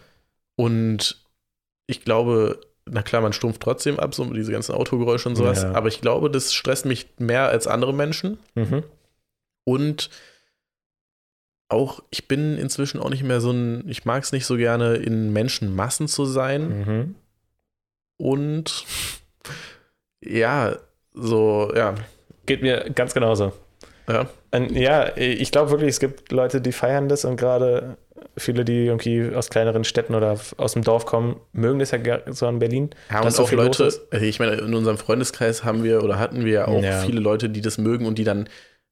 [0.55, 1.23] und
[1.87, 2.59] ich glaube,
[2.89, 5.71] na klar, man stumpft trotzdem ab, so diese ganzen Autogeräusche und sowas, Ja.
[5.73, 8.37] aber ich glaube, das stresst mich mehr als andere Menschen.
[8.55, 8.83] Mhm.
[9.65, 10.09] Und
[11.69, 14.95] auch, ich bin inzwischen auch nicht mehr so ein, ich mag es nicht so gerne,
[14.95, 16.79] in Menschenmassen zu sein.
[16.85, 17.15] Mhm.
[18.17, 18.85] Und
[20.23, 20.77] ja,
[21.13, 21.95] so, ja,
[22.45, 23.51] Geht mir ganz genauso.
[24.07, 24.27] ja.
[24.51, 27.97] Und ja, ich glaube wirklich, es gibt Leute, die feiern das und gerade
[28.37, 31.99] viele, die irgendwie aus kleineren Städten oder aus dem Dorf kommen, mögen das ja
[32.31, 32.91] so an Berlin.
[33.11, 36.45] Ja, und so auch Leute, also ich meine, in unserem Freundeskreis haben wir oder hatten
[36.45, 36.99] wir ja auch Ja.
[37.01, 38.47] viele Leute, die das mögen und die dann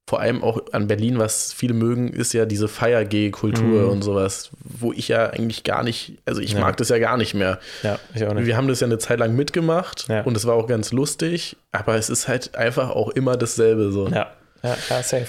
[0.08, 3.90] vor allem auch an Berlin, was viele mögen, ist ja diese Feier-G-Kultur Mhm.
[3.90, 6.60] und sowas, wo ich ja eigentlich gar nicht, also ich Ja.
[6.60, 7.60] mag das ja gar nicht mehr.
[7.82, 8.46] Ja, ich auch nicht.
[8.46, 10.22] Wir haben das ja eine Zeit lang mitgemacht Ja.
[10.22, 14.08] und es war auch ganz lustig, aber es ist halt einfach auch immer dasselbe so.
[14.08, 14.32] Ja,
[14.64, 15.28] ja, ja, safe.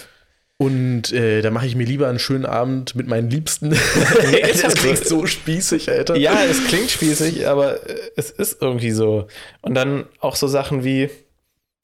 [0.59, 3.71] Und äh, da mache ich mir lieber einen schönen Abend mit meinen Liebsten.
[4.63, 6.17] das klingt so spießig, Alter.
[6.17, 9.27] Ja, es klingt spießig, aber äh, es ist irgendwie so.
[9.61, 11.11] Und dann auch so Sachen wie,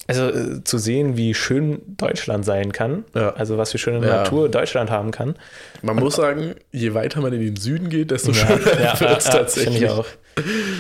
[0.07, 3.05] also äh, zu sehen, wie schön Deutschland sein kann.
[3.15, 3.35] Ja.
[3.35, 4.17] Also was für schöne Ja.
[4.23, 5.37] Natur Deutschland haben kann.
[5.83, 9.19] Man muss sagen, je weiter man in den Süden geht, desto Ja, schöner ja, wird
[9.19, 9.91] es tatsächlich.
[9.91, 10.07] Auch.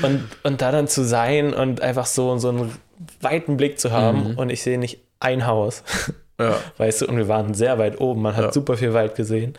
[0.00, 2.72] Und, und da dann zu sein und einfach so, so einen
[3.20, 4.38] weiten Blick zu haben Mhm.
[4.38, 5.84] und ich sehe nicht ein Haus,
[6.40, 6.58] Ja.
[6.78, 8.52] weißt du, und wir waren sehr weit oben, man hat Ja.
[8.52, 9.54] super viel Wald gesehen.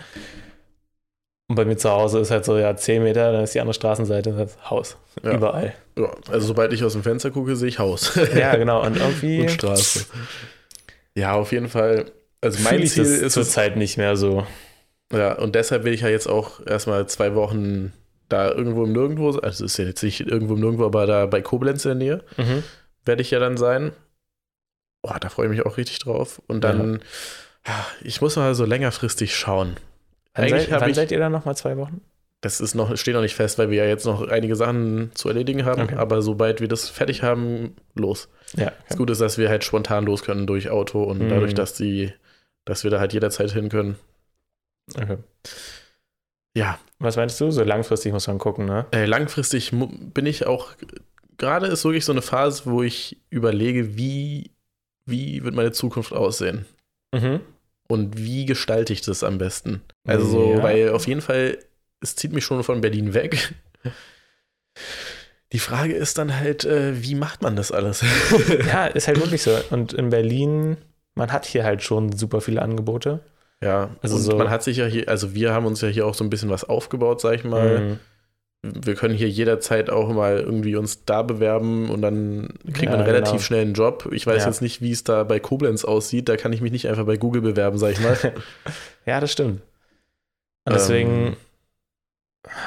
[1.50, 3.74] Und bei mir zu Hause ist halt so, ja, 10 Meter, dann ist die andere
[3.74, 4.98] Straßenseite, das Haus.
[5.24, 5.34] Ja.
[5.34, 5.74] Überall.
[5.98, 6.10] ja.
[6.32, 8.84] Also sobald ich aus dem Fenster gucke, sehe ich Haus Ja, genau.
[8.86, 10.06] Und irgendwie und Straße.
[11.16, 12.06] Ja, auf jeden Fall.
[12.42, 14.46] Also mein fühle ich Ziel ist zurzeit nicht mehr so.
[15.14, 17.94] ja, und deshalb will ich ja jetzt auch erstmal zwei Wochen
[18.30, 21.26] da irgendwo im Nirgendwo, also es ist ja jetzt nicht irgendwo im Nirgendwo, aber da
[21.28, 22.64] bei Koblenz in der Nähe Mhm.
[23.06, 23.92] werde ich ja dann sein.
[25.04, 26.42] Boah, da freue ich mich auch richtig drauf.
[26.48, 27.04] Und dann,
[27.68, 27.86] ja.
[28.02, 29.76] ich muss mal so längerfristig schauen.
[30.34, 32.02] Wann, Eigentlich seid, wann ich, seid ihr dann nochmal zwei Wochen?
[32.42, 35.30] das ist noch, steht noch nicht fest, weil wir ja jetzt noch einige Sachen zu
[35.30, 35.84] erledigen haben.
[35.84, 35.96] Okay.
[35.96, 38.28] Aber sobald wir das fertig haben, los.
[38.58, 38.74] Ja.
[38.90, 41.30] Das Gute ist, dass wir halt spontan los können durch Auto und Mhm.
[41.30, 42.12] dadurch, dass die,
[42.66, 43.96] dass wir da halt jederzeit hin können.
[45.00, 45.18] Okay.
[46.56, 47.50] Ja, Was meinst du?
[47.50, 48.86] So langfristig muss man gucken, ne?
[48.92, 50.72] äh, langfristig bin ich auch,
[51.38, 54.52] gerade ist wirklich so eine Phase, wo ich überlege, wie,
[55.06, 56.66] wie wird meine Zukunft aussehen?
[57.14, 57.40] Mhm.
[57.88, 59.82] Und wie gestalte ich das am besten?
[60.08, 60.64] Also so, Ja.
[60.64, 61.58] weil auf jeden Fall,
[62.02, 63.54] es zieht mich schon von Berlin weg.
[65.52, 68.04] Die Frage ist dann halt, äh, wie macht man das alles?
[68.68, 69.56] Ja, ist halt wirklich so.
[69.70, 70.78] Und in Berlin,
[71.16, 73.20] man hat hier halt schon super viele Angebote.
[73.62, 76.08] ja, Also und so- man hat sich ja hier, also wir haben uns ja hier
[76.08, 77.80] auch so ein bisschen was aufgebaut, sag ich mal.
[77.80, 78.00] Mhm.
[78.66, 83.02] Wir können hier jederzeit auch mal irgendwie uns da bewerben und dann kriegt Ja, man
[83.02, 83.42] relativ genau.
[83.44, 84.08] schnell einen Job.
[84.14, 84.48] Ich weiß Ja.
[84.50, 86.30] jetzt nicht, wie es da bei Koblenz aussieht.
[86.30, 88.18] Da kann ich mich nicht einfach bei Google bewerben, sag ich mal.
[89.06, 89.62] Ja, das stimmt.
[90.66, 91.36] Und deswegen, Ähm.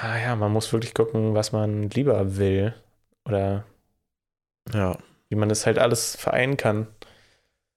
[0.02, 2.74] ah ja, man muss wirklich gucken, was man lieber will.
[3.24, 3.64] Oder
[4.74, 4.98] ja.
[5.30, 6.88] wie man das halt alles vereinen kann.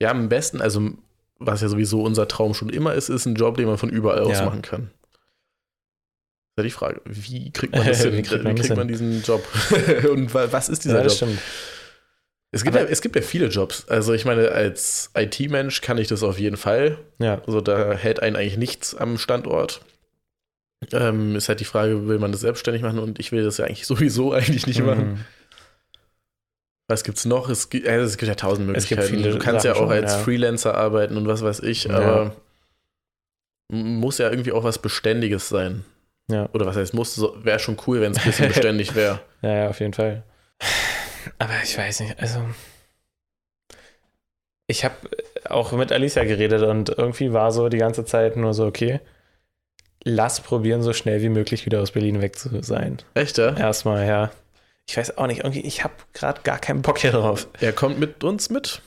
[0.02, 0.90] Ja, am besten, also
[1.38, 4.20] was ja sowieso unser Traum schon immer ist, ist ein Job, den man von überall
[4.20, 4.46] aus Ja.
[4.46, 4.92] machen kann.
[6.60, 8.14] Ja die Frage, wie kriegt man das hin?
[8.14, 9.44] Wie Wie kriegt kriegt man man, das diesen Job?
[10.12, 11.30] Und wa- was ist dieser ja, das Job?
[11.30, 11.42] stimmt.
[12.52, 13.88] Es gibt, ja, es gibt ja viele Jobs.
[13.90, 16.98] Also ich meine, als IT-Mensch kann ich das auf jeden Fall.
[17.20, 17.42] Ja.
[17.46, 19.82] Also da hält einen eigentlich nichts am Standort.
[20.92, 22.98] Ähm, ist halt die Frage, will man das selbstständig machen?
[23.00, 25.10] Und ich will das ja eigentlich sowieso eigentlich nicht machen.
[25.14, 25.20] Mhm.
[26.88, 27.50] Was gibt's noch?
[27.50, 29.04] Es gibt, also es gibt ja tausend Möglichkeiten.
[29.04, 30.18] viele du kannst ja auch schon, als ja.
[30.20, 31.94] Freelancer arbeiten und was weiß ich, Ja.
[32.00, 32.36] aber
[33.72, 35.86] m- muss ja irgendwie auch was Beständiges sein.
[36.30, 36.50] Ja.
[36.54, 39.20] Oder was heißt muss, so, wäre schon cool, wenn es ein bisschen beständig wäre.
[39.42, 40.24] Ja, ja, auf jeden Fall.
[41.38, 42.40] Aber ich weiß nicht, also.
[44.68, 44.96] Ich habe
[45.46, 49.00] auch mit Alicia geredet und irgendwie war so die ganze Zeit nur so, okay,
[50.04, 52.98] lass probieren, so schnell wie möglich wieder aus Berlin weg zu sein.
[53.16, 53.56] Echt, ja?
[53.58, 54.32] Erstmal, ja.
[54.88, 57.48] Ich weiß auch nicht, irgendwie, ich habe gerade gar keinen Bock hier drauf.
[57.60, 58.82] Er kommt mit uns mit.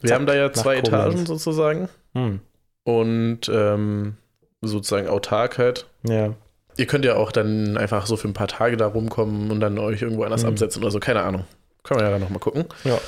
[0.00, 0.76] Wir Zack, haben da ja zwei.
[0.76, 1.88] Etagen sozusagen.
[2.14, 2.40] Hm.
[2.84, 4.16] Und ähm,
[4.60, 5.86] sozusagen autark halt.
[6.04, 6.34] Ja.
[6.80, 9.78] Ihr könnt ja auch dann einfach so für ein paar Tage da rumkommen und dann
[9.78, 10.48] euch irgendwo anders Mhm.
[10.48, 11.44] absetzen oder so, keine Ahnung.
[11.82, 12.64] Können wir ja dann nochmal gucken.
[12.84, 12.98] Ja.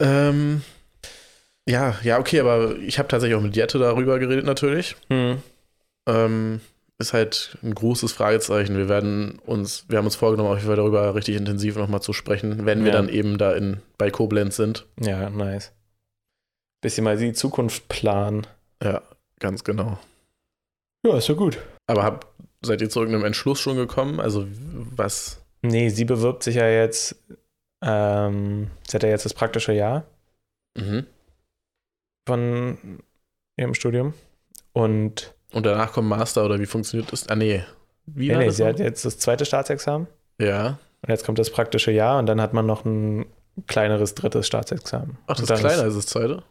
[0.00, 0.62] Ähm,
[1.68, 4.96] ja, ja, okay, aber ich habe tatsächlich auch mit Jette darüber geredet natürlich.
[5.10, 5.42] Hm.
[6.08, 6.60] Ähm,
[6.98, 8.76] ist halt ein großes Fragezeichen.
[8.76, 12.12] Wir werden uns, wir haben uns vorgenommen, auf jeden Fall darüber richtig intensiv nochmal zu
[12.12, 12.96] sprechen, wenn wir Ja.
[12.96, 14.86] dann eben da in, bei Koblenz sind.
[15.00, 15.72] Ja, nice.
[16.80, 18.46] Bisschen mal die Zukunft planen.
[18.82, 19.02] Ja,
[19.40, 19.98] ganz genau.
[21.06, 21.58] Ja, ist ja gut.
[21.86, 22.32] Aber hab,
[22.64, 24.20] seid ihr zu irgendeinem Entschluss schon gekommen?
[24.20, 25.42] Also was?
[25.62, 27.16] Nee, sie bewirbt sich ja jetzt,
[27.82, 30.04] ähm, sie hat ja jetzt das praktische Jahr
[30.78, 31.06] Mhm.
[32.26, 32.78] von
[33.56, 34.14] ihrem Studium.
[34.72, 37.28] Und Und danach kommt Master oder wie funktioniert das?
[37.28, 37.62] Ah, nee.
[38.06, 38.70] Wie nee, nee, sie noch?
[38.70, 40.06] hat jetzt das zweite Staatsexamen
[40.40, 40.78] Ja.
[41.02, 43.26] und jetzt kommt das praktische Jahr und dann hat man noch ein
[43.66, 45.18] kleineres drittes Staatsexamen.
[45.26, 46.42] Ach, das ist kleiner als das zweite?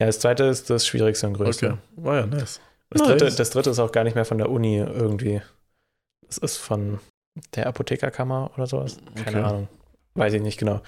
[0.00, 1.66] ja, das zweite ist das schwierigste und größte.
[1.72, 1.78] Okay.
[1.96, 2.60] War ja nice.
[2.94, 3.18] Das, Nice.
[3.18, 5.42] dritte, das dritte ist auch gar nicht mehr von der Uni irgendwie.
[6.26, 7.00] Das ist von
[7.54, 8.98] der Apothekerkammer oder sowas.
[9.16, 9.46] Keine Okay.
[9.48, 9.68] Ahnung.
[10.14, 10.80] Weiß ich nicht genau.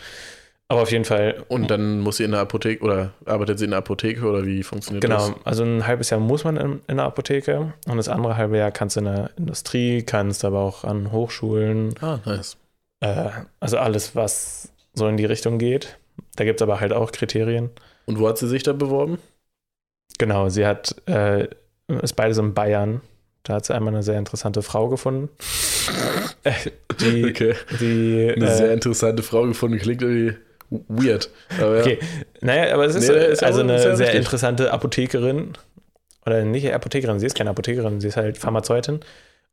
[0.69, 1.45] Aber auf jeden Fall.
[1.49, 4.63] Und dann muss sie in der Apotheke oder arbeitet sie in der Apotheke oder wie
[4.63, 5.35] funktioniert Genau, das?
[5.45, 8.71] also ein halbes Jahr muss man in, in der Apotheke und das andere halbe Jahr
[8.73, 12.57] kannst du in der Industrie, kannst aber auch an Hochschulen, Ah, nice.
[13.01, 13.31] äh,
[13.61, 15.99] also alles, was so in die Richtung geht.
[16.37, 17.71] Da gibt es aber halt auch Kriterien.
[18.07, 19.19] Und wo hat sie sich da beworben?
[20.19, 21.49] Genau, sie hat, äh,
[21.89, 23.01] ist beides in Bayern.
[23.43, 25.29] Da hat sie einmal eine sehr interessante Frau gefunden.
[26.43, 26.53] Äh,
[27.01, 27.55] die, Okay.
[27.81, 29.79] die, Eine äh, sehr interessante Frau gefunden.
[29.79, 30.37] Klingt irgendwie
[30.89, 31.31] weird.
[31.61, 31.83] Aber ja.
[31.83, 31.99] Okay,
[32.41, 34.15] naja, aber es ist, Nee, ist also eine sehr richtig.
[34.17, 35.53] interessante Apothekerin
[36.25, 38.99] oder nicht Apothekerin, sie ist keine Apothekerin, sie ist halt Pharmazeutin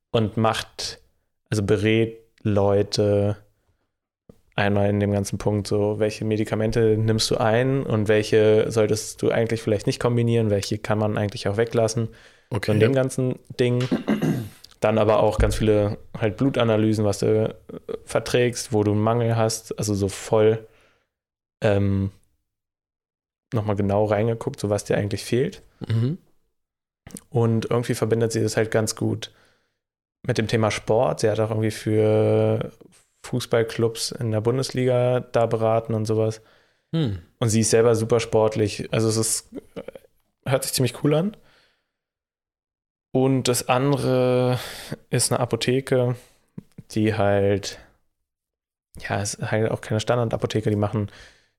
[0.10, 1.00] und macht,
[1.52, 3.38] also berät Leute
[4.56, 9.32] einmal in dem ganzen Punkt, so welche Medikamente nimmst du ein und welche solltest du
[9.32, 12.10] eigentlich vielleicht nicht kombinieren, welche kann man eigentlich auch weglassen.
[12.50, 12.72] Okay.
[12.72, 13.84] Von dem ganzen Ding.
[14.80, 17.54] Dann aber auch ganz viele halt Blutanalysen, was du äh,
[18.04, 20.68] verträgst, wo du einen Mangel hast, also so voll
[21.64, 22.12] ähm,
[23.54, 25.62] nochmal genau reingeguckt, so was dir eigentlich fehlt.
[25.88, 26.18] Mhm.
[27.30, 29.32] Und irgendwie verbindet sie das halt ganz gut
[30.28, 31.22] mit dem Thema Sport.
[31.22, 32.72] Sie hat auch irgendwie für
[33.24, 36.42] Fußballclubs in der Bundesliga da beraten und sowas.
[36.94, 37.20] Hm.
[37.40, 38.94] Und sie ist selber super sportlich.
[38.94, 39.50] Also es ist,
[40.46, 41.36] hört sich ziemlich cool an.
[43.12, 44.60] Und das andere
[45.10, 46.16] ist eine Apotheke,
[46.92, 47.80] die halt,
[49.00, 51.12] ja, ist halt auch keine Standardapotheke, die machen,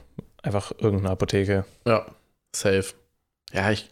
[0.44, 1.66] einfach irgendeine Apotheke.
[1.86, 2.06] ja,
[2.54, 2.94] safe.
[3.54, 3.90] Ja, ich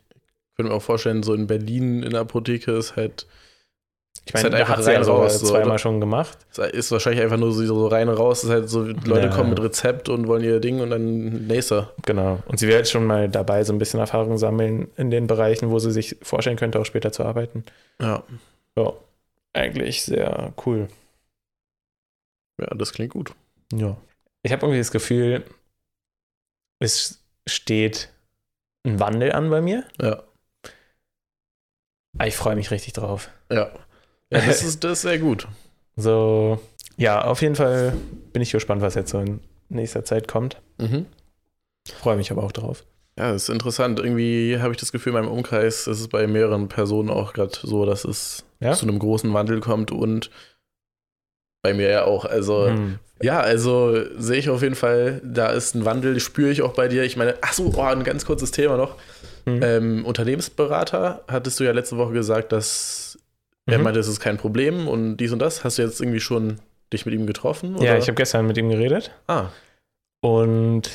[0.55, 3.25] könnte mir auch vorstellen, so in Berlin in der Apotheke ist halt,
[4.27, 5.77] Ich meine, halt da hat sie ja raus, so, zweimal oder?
[5.79, 6.37] schon gemacht.
[6.73, 9.29] ist wahrscheinlich einfach nur so, so rein raus, ist halt so, Leute Ja.
[9.29, 11.93] kommen mit Rezept und wollen ihr Ding und dann nächster.
[12.05, 12.39] Genau.
[12.45, 15.71] Und sie wäre jetzt schon mal dabei, so ein bisschen Erfahrung sammeln in den Bereichen,
[15.71, 17.63] wo sie sich vorstellen könnte, auch später zu arbeiten.
[18.01, 18.23] Ja.
[18.77, 18.93] Ja,
[19.53, 20.89] eigentlich sehr cool.
[22.59, 23.33] Ja, das klingt gut.
[23.73, 23.95] Ja.
[24.43, 25.43] Ich habe irgendwie das Gefühl,
[26.79, 28.09] es steht
[28.85, 29.83] ein Wandel an bei mir.
[30.01, 30.23] Ja.
[32.17, 33.29] Aber ich freue mich richtig drauf.
[33.51, 33.71] Ja.
[34.31, 35.47] Ja, das ist, das ist sehr gut.
[35.95, 36.59] So,
[36.97, 37.93] ja, auf jeden Fall
[38.33, 40.61] bin ich gespannt, was jetzt so in nächster Zeit kommt.
[40.77, 41.05] Mhm.
[41.99, 42.83] Freue mich aber auch drauf.
[43.17, 43.99] Ja, das ist interessant.
[43.99, 47.53] Irgendwie habe ich das Gefühl, in meinem Umkreis ist es bei mehreren Personen auch gerade
[47.61, 48.73] so, dass es Ja?
[48.73, 50.29] zu einem großen Wandel kommt und
[51.63, 52.25] bei mir ja auch.
[52.25, 52.99] Also, Hm.
[53.21, 56.87] ja, also sehe ich auf jeden Fall, da ist ein Wandel, spüre ich auch bei
[56.87, 57.03] dir.
[57.03, 58.95] Ich meine, ach so, oh, ein ganz kurzes Thema noch.
[59.45, 59.63] Hm.
[59.63, 63.17] Ähm, Unternehmensberater, hattest du ja letzte Woche gesagt, dass
[63.67, 63.83] er Mhm.
[63.83, 65.63] meinte, es ist kein Problem und dies und das.
[65.63, 66.59] Hast du jetzt irgendwie schon
[66.93, 67.75] dich mit ihm getroffen?
[67.75, 67.97] Ja, oder?
[67.97, 69.47] ich habe gestern mit ihm geredet Ah,
[70.21, 70.89] und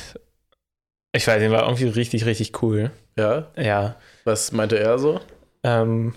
[1.13, 2.91] ich weiß, ihn war irgendwie richtig, richtig cool.
[3.17, 3.47] ja.
[3.55, 3.95] Ja.
[4.25, 5.19] Was meinte er so?
[5.63, 6.13] Ähm,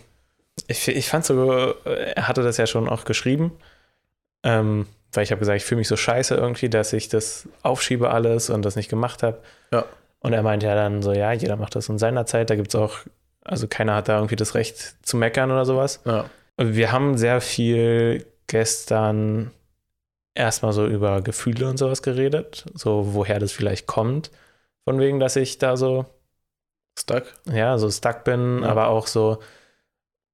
[0.68, 3.52] ich, ich fand so, er hatte das ja schon auch geschrieben,
[4.44, 8.10] ähm, weil ich habe gesagt, ich fühle mich so scheiße irgendwie, dass ich das aufschiebe
[8.10, 9.38] alles und das nicht gemacht habe.
[9.72, 9.84] Ja.
[10.20, 12.68] Und er meinte ja dann so, ja, jeder macht das in seiner Zeit, da gibt
[12.68, 12.98] es auch,
[13.44, 16.00] also keiner hat da irgendwie das Recht zu meckern oder sowas.
[16.04, 16.24] Ja.
[16.58, 19.50] Wir haben sehr viel gestern
[20.34, 24.30] erstmal so über Gefühle und sowas geredet, so woher das vielleicht kommt,
[24.88, 26.06] von wegen, dass ich da so
[26.98, 27.24] Stuck?
[27.52, 28.68] ja, so stuck bin, Ja.
[28.68, 29.38] aber auch so,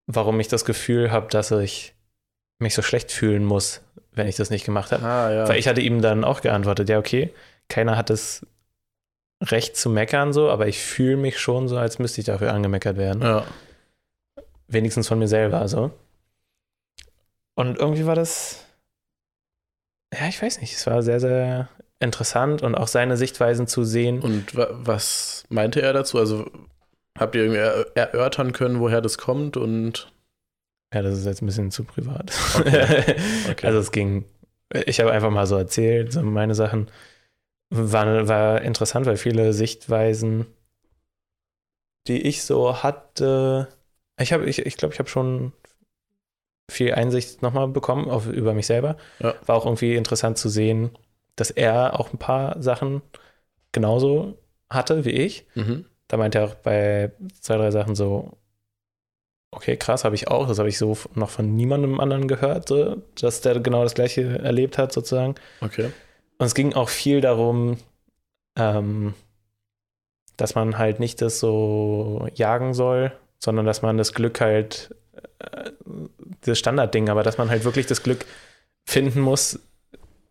[0.07, 1.95] warum ich das Gefühl habe, dass ich
[2.61, 3.81] mich so schlecht fühlen muss,
[4.13, 5.05] wenn ich das nicht gemacht habe.
[5.05, 5.49] Ah, ja.
[5.49, 7.33] Weil ich hatte ihm dann auch geantwortet, ja, okay,
[7.69, 8.47] keiner hat das
[9.43, 12.97] Recht zu meckern so, aber ich fühle mich schon so, als müsste ich dafür angemeckert
[12.97, 13.23] werden.
[13.23, 13.45] ja.
[14.69, 15.91] Wenigstens von mir selber so.
[17.55, 18.65] Und irgendwie war das,
[20.15, 21.69] ja, ich weiß nicht, es war sehr, sehr
[22.01, 24.21] interessant und auch seine Sichtweisen zu sehen.
[24.21, 26.19] Und wa was meinte er dazu?
[26.19, 26.51] Also
[27.19, 29.57] habt ihr irgendwie er erörtern können, woher das kommt?
[29.57, 30.13] Und
[30.93, 32.33] Ja, das ist jetzt ein bisschen zu privat.
[32.59, 33.17] Okay.
[33.51, 33.67] Okay.
[33.67, 34.25] Also es ging,
[34.87, 36.91] ich habe einfach mal so erzählt, so meine Sachen.
[37.71, 40.47] War, war interessant, weil viele Sichtweisen,
[42.07, 43.69] die ich so hatte,
[44.21, 45.53] ich habe, ich, ich glaube, ich habe schon
[46.71, 48.97] viel Einsicht nochmal bekommen auf, über mich selber.
[49.19, 49.35] Ja.
[49.47, 50.91] War auch irgendwie interessant zu sehen,
[51.37, 53.03] dass er auch ein paar Sachen
[53.73, 54.39] genauso
[54.71, 55.47] hatte wie ich.
[55.55, 55.87] mhm.
[56.09, 57.11] Da meinte er auch bei
[57.41, 58.37] zwei, drei Sachen so,
[59.51, 60.47] okay, krass, habe ich auch.
[60.47, 64.39] Das habe ich so noch von niemandem anderen gehört, so, dass der genau das gleiche
[64.41, 65.37] erlebt hat, sozusagen.
[65.61, 65.91] okay.
[66.39, 67.79] Und es ging auch viel darum,
[68.57, 69.15] ähm,
[70.37, 74.95] dass man halt nicht das so jagen soll, sondern dass man das Glück halt,
[75.39, 75.71] äh,
[76.45, 78.25] das Standardding, aber dass man halt wirklich das Glück
[78.85, 79.59] finden muss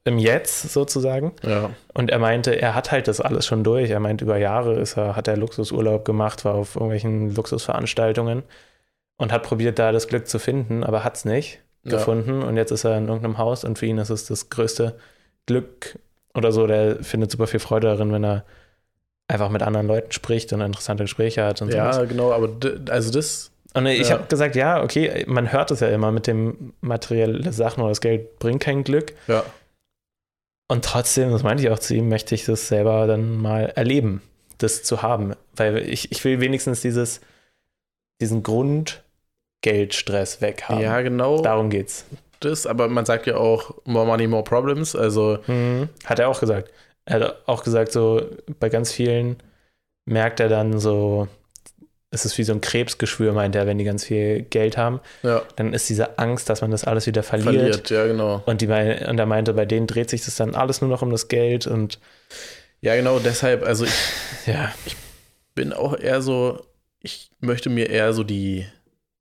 [0.04, 1.34] im Jetzt sozusagen.
[1.44, 1.70] Ja.
[1.94, 3.90] Und er meinte, er hat halt das alles schon durch.
[3.92, 8.44] Er meint, über Jahre ist er, hat er Luxusurlaub gemacht, war auf irgendwelchen Luxusveranstaltungen
[9.18, 11.92] und hat probiert, da das Glück zu finden, aber hat es nicht Ja.
[11.98, 12.42] gefunden.
[12.42, 14.96] Und jetzt ist er in irgendeinem Haus und für ihn ist es das größte
[15.46, 16.00] Glück
[16.34, 16.66] oder so.
[16.66, 18.44] Der findet super viel Freude darin, wenn er
[19.28, 22.10] einfach mit anderen Leuten spricht und interessante Gespräche hat und Ja, sowas.
[22.10, 22.50] genau, aber
[22.90, 24.16] also das, Und ich Ja.
[24.18, 28.02] habe gesagt, ja, okay, man hört es ja immer mit dem materielle Sachen oder das
[28.02, 29.14] Geld bringt kein Glück.
[29.28, 29.44] ja,
[30.68, 34.22] Und trotzdem, das meinte ich auch zu ihm, möchte ich das selber dann mal erleben,
[34.58, 35.34] das zu haben.
[35.56, 37.22] Weil ich, ich will wenigstens dieses,
[38.22, 40.82] diesen Grundgeldstress weghaben.
[40.82, 41.42] Ja, genau.
[41.42, 42.06] Darum geht's.
[42.40, 44.96] Das, aber man sagt ja auch more money, more problems.
[44.96, 45.90] Also, Mhm.
[46.06, 46.72] Hat er auch gesagt.
[47.06, 48.22] Er hat auch gesagt, so
[48.60, 49.38] bei ganz vielen
[50.06, 51.28] merkt er dann so,
[52.14, 55.00] es ist wie so ein Krebsgeschwür, meint er, wenn die ganz viel Geld haben.
[55.24, 57.56] ja, Dann ist diese Angst, dass man das alles wieder verliert.
[57.56, 58.44] verliert, ja, genau.
[58.46, 61.10] Und, die, und er meinte, bei denen dreht sich das dann alles nur noch um
[61.10, 62.00] das Geld und
[62.82, 63.94] Ja, genau, deshalb, also ich
[64.46, 64.74] ja.
[65.56, 66.66] bin auch eher so,
[67.00, 68.66] ich möchte mir eher so die,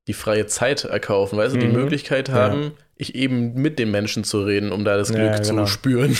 [0.09, 1.75] die freie Zeit erkaufen, weißt du, die Mhm.
[1.75, 5.65] Möglichkeit haben, ich eben mit den Menschen zu reden, um da das Glück Ja, genau.
[5.65, 6.17] zu spüren.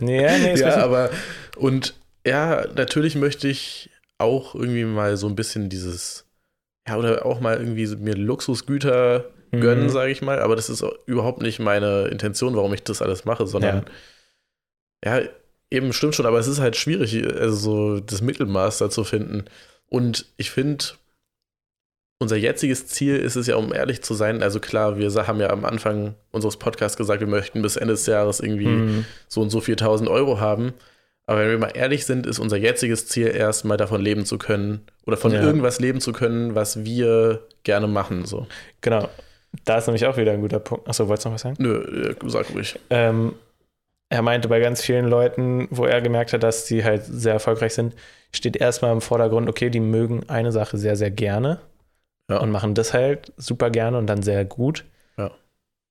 [0.00, 1.10] Nee, nee, ja, aber
[1.56, 1.94] und
[2.26, 6.26] ja, natürlich möchte ich auch irgendwie mal so ein bisschen dieses,
[6.88, 9.90] ja, oder auch mal irgendwie mir Luxusgüter gönnen, Mhm.
[9.90, 13.46] sage ich mal, aber das ist überhaupt nicht meine Intention, warum ich das alles mache,
[13.46, 13.84] sondern
[15.04, 15.20] ja.
[15.70, 19.44] eben stimmt schon, aber es ist halt schwierig, also so das Mittelmaß da zu finden.
[19.88, 20.84] Und ich finde,
[22.20, 25.50] unser jetziges Ziel ist es ja, um ehrlich zu sein, also klar, wir haben ja
[25.50, 29.04] am Anfang unseres Podcasts gesagt, wir möchten bis Ende des Jahres irgendwie Mhm.
[29.28, 30.72] so und so 4000 Euro haben.
[31.26, 34.36] Aber wenn wir mal ehrlich sind, ist unser jetziges Ziel erst mal davon leben zu
[34.38, 35.42] können oder von Ja.
[35.42, 38.26] irgendwas leben zu können, was wir gerne machen.
[38.26, 38.46] So.
[38.82, 39.08] Genau.
[39.64, 40.88] Da ist nämlich auch wieder ein guter Punkt.
[40.88, 41.56] Achso, wolltest du noch was sagen?
[41.58, 42.78] Nö, äh, sag ruhig.
[42.90, 43.34] Ähm,
[44.10, 47.72] er meinte, bei ganz vielen Leuten, wo er gemerkt hat, dass die halt sehr erfolgreich
[47.74, 47.94] sind,
[48.32, 51.60] steht erstmal im Vordergrund, okay, die mögen eine Sache sehr, sehr gerne
[52.28, 52.38] Ja.
[52.38, 54.84] und machen das halt super gerne und dann sehr gut.
[55.16, 55.30] Ja.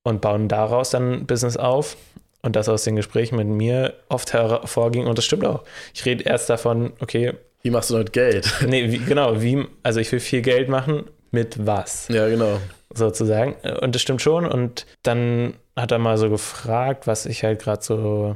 [0.04, 1.98] Und bauen daraus dann ein Business auf.
[2.44, 5.08] Und das aus den Gesprächen mit mir oft hervorging.
[5.08, 5.64] Und das stimmt auch.
[5.94, 8.54] Ich rede erst davon, okay, Wie machst du damit Geld?
[8.68, 12.10] nee, wie, genau, wie, also ich will viel Geld machen, mit was?
[12.10, 12.60] ja, genau.
[12.94, 13.56] sozusagen.
[13.80, 14.46] Und das stimmt schon.
[14.46, 18.36] Und dann hat er mal so gefragt, was ich halt gerade so,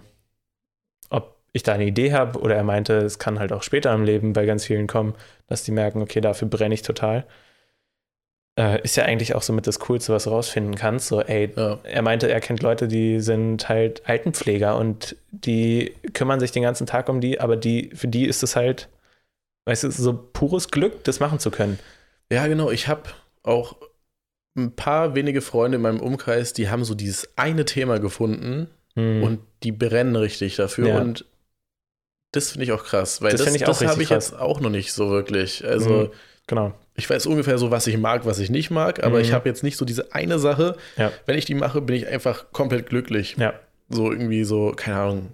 [1.10, 2.39] ob ich da eine Idee habe.
[2.39, 5.16] Oder er meinte, es kann halt auch später im Leben bei ganz vielen kommen,
[5.47, 7.26] dass die merken, okay, dafür brenne ich total.
[8.58, 11.08] Äh, ist ja eigentlich auch so mit das Coolste, was du rausfinden kannst.
[11.10, 11.80] So, ey, Ja.
[11.84, 16.88] er meinte, er kennt Leute, die sind halt Altenpfleger und die kümmern sich den ganzen
[16.88, 18.89] Tag um die, aber die, für die ist es halt,
[19.66, 21.78] weißt du, so pures Glück, das machen zu können.
[22.32, 22.72] Ja, genau.
[22.72, 23.03] Ich habe
[23.43, 23.76] auch
[24.58, 29.22] ein paar wenige Freunde in meinem Umkreis, die haben so dieses eine Thema gefunden Hm.
[29.22, 30.88] und die brennen richtig dafür.
[30.88, 30.99] Ja.
[31.01, 31.26] Und
[32.34, 34.91] das finde ich auch krass, weil Das das, das habe ich jetzt auch noch nicht
[34.93, 35.64] so wirklich.
[35.64, 36.10] Also Mhm.
[36.47, 36.74] genau.
[36.98, 39.24] Ich weiß ungefähr so, was ich mag, was ich nicht mag, aber Mhm.
[39.24, 40.76] ich habe jetzt nicht so diese eine Sache.
[40.98, 41.12] Ja.
[41.26, 43.36] Wenn ich die mache, bin ich einfach komplett glücklich.
[43.38, 43.54] Ja.
[43.89, 45.28] So irgendwie so, keine Ahnung,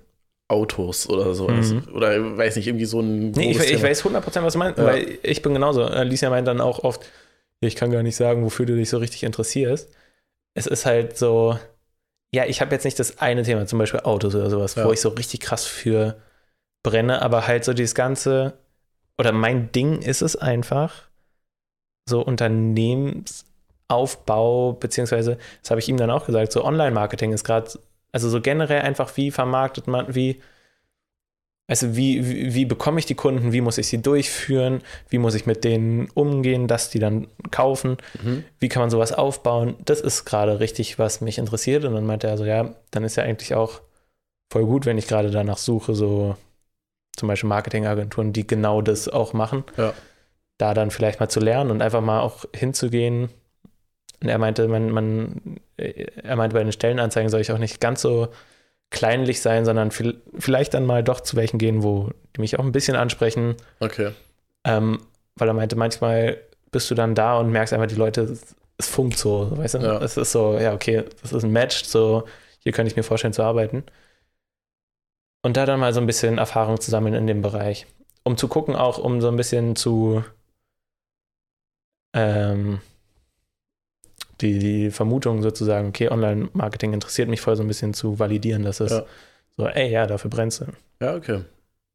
[0.49, 1.47] Autos oder so.
[1.47, 1.87] Mhm.
[1.93, 3.31] Oder weiß nicht, irgendwie so ein.
[3.31, 4.85] Nee, ich, ich weiß 100%, was du meinst, Ja.
[4.85, 5.83] weil ich bin genauso.
[5.85, 7.09] Alicia meint dann auch oft,
[7.61, 9.89] ich kann gar nicht sagen, wofür du dich so richtig interessierst.
[10.53, 11.57] Es ist halt so,
[12.35, 14.85] ja, ich habe jetzt nicht das eine Thema, zum Beispiel Autos oder sowas, Ja.
[14.85, 16.17] wo ich so richtig krass für
[16.83, 18.53] brenne, aber halt so dieses ganze,
[19.17, 21.07] oder mein Ding ist es einfach,
[22.05, 27.71] so Unternehmensaufbau, beziehungsweise, das habe ich ihm dann auch gesagt, so Online-Marketing ist gerade,
[28.11, 30.41] also so generell einfach, wie vermarktet man, wie,
[31.67, 35.33] also wie, wie, wie bekomme ich die Kunden, wie muss ich sie durchführen, wie muss
[35.33, 38.43] ich mit denen umgehen, dass die dann kaufen, Mhm.
[38.59, 41.85] wie kann man sowas aufbauen, das ist gerade richtig, was mich interessiert.
[41.85, 43.79] Und dann meinte er so, ja, dann ist ja eigentlich auch
[44.51, 46.35] voll gut, wenn ich gerade danach suche, so
[47.15, 49.93] zum Beispiel Marketingagenturen, die genau das auch machen, Ja.
[50.63, 53.29] Da dann vielleicht mal zu lernen und einfach mal auch hinzugehen.
[54.21, 57.81] Und er meinte, man, man, äh, er meinte, bei den Stellenanzeigen soll ich auch nicht
[57.81, 58.29] ganz so
[58.89, 62.63] kleinlich sein, sondern viel, vielleicht dann mal doch zu welchen gehen, wo die mich auch
[62.63, 63.55] ein bisschen ansprechen.
[63.81, 64.11] Okay.
[64.63, 65.01] Ähm,
[65.35, 66.37] weil er meinte, manchmal
[66.71, 69.79] bist du dann da und merkst einfach, die Leute, es, es funkt so, weißt du?
[69.79, 70.01] Ja.
[70.01, 72.23] Es ist so, ja, okay, das ist ein Match, so,
[72.59, 73.83] hier könnte ich mir vorstellen zu arbeiten.
[75.41, 77.85] Und da dann mal so ein bisschen Erfahrung zu sammeln in dem Bereich.
[78.23, 80.23] Um zu gucken, auch um so ein bisschen zu
[82.13, 82.79] ähm,
[84.41, 88.79] die, die Vermutung sozusagen, okay, Online-Marketing interessiert mich voll so ein bisschen zu validieren, dass
[88.79, 89.05] es Ja.
[89.57, 90.65] so, ey, ja, dafür brennst du.
[91.01, 91.43] Ja, okay.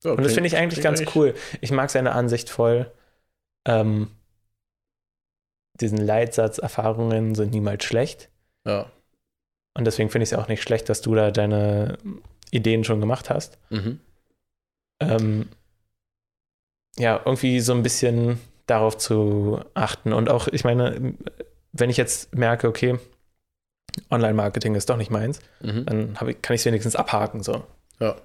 [0.05, 1.35] Ja, Und das finde ich eigentlich ganz cool.
[1.61, 2.91] Ich mag seine Ansicht voll.
[3.66, 4.09] Ähm,
[5.81, 8.31] diesen Leitsatz, Erfahrungen sind niemals schlecht.
[8.64, 8.91] Ja.
[9.77, 11.99] Und deswegen finde ich es auch nicht schlecht, dass du da deine
[12.51, 13.59] Ideen schon gemacht hast.
[13.71, 14.01] Mhm.
[15.01, 15.49] Ähm,
[16.97, 20.12] ja, irgendwie so ein bisschen darauf zu achten.
[20.12, 21.14] Und auch, ich meine,
[21.73, 22.99] wenn ich jetzt merke, okay,
[24.11, 25.87] Online-Marketing ist doch nicht meins, Mhm.
[25.87, 27.64] dann ich, kann ich es wenigstens abhaken so.
[27.99, 28.16] Ja.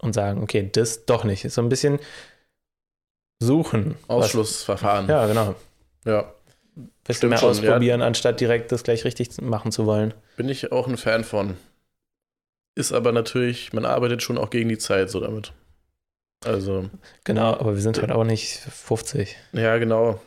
[0.00, 1.48] Und sagen, okay, das doch nicht.
[1.50, 1.98] So ein bisschen
[3.40, 3.96] suchen.
[4.06, 5.08] was- Ausschlussverfahren.
[5.08, 5.54] Ja, genau.
[6.04, 6.32] ja.
[7.04, 10.12] bisschen Stimmt mehr schon, ausprobieren, anstatt direkt das gleich richtig machen zu wollen.
[10.36, 11.56] Bin ich auch ein Fan von.
[12.76, 15.52] ist aber natürlich, man arbeitet schon auch gegen die Zeit so damit.
[16.46, 16.88] Also.
[17.24, 19.36] Genau, aber wir sind halt auch nicht 50.
[19.52, 20.20] Ja, genau.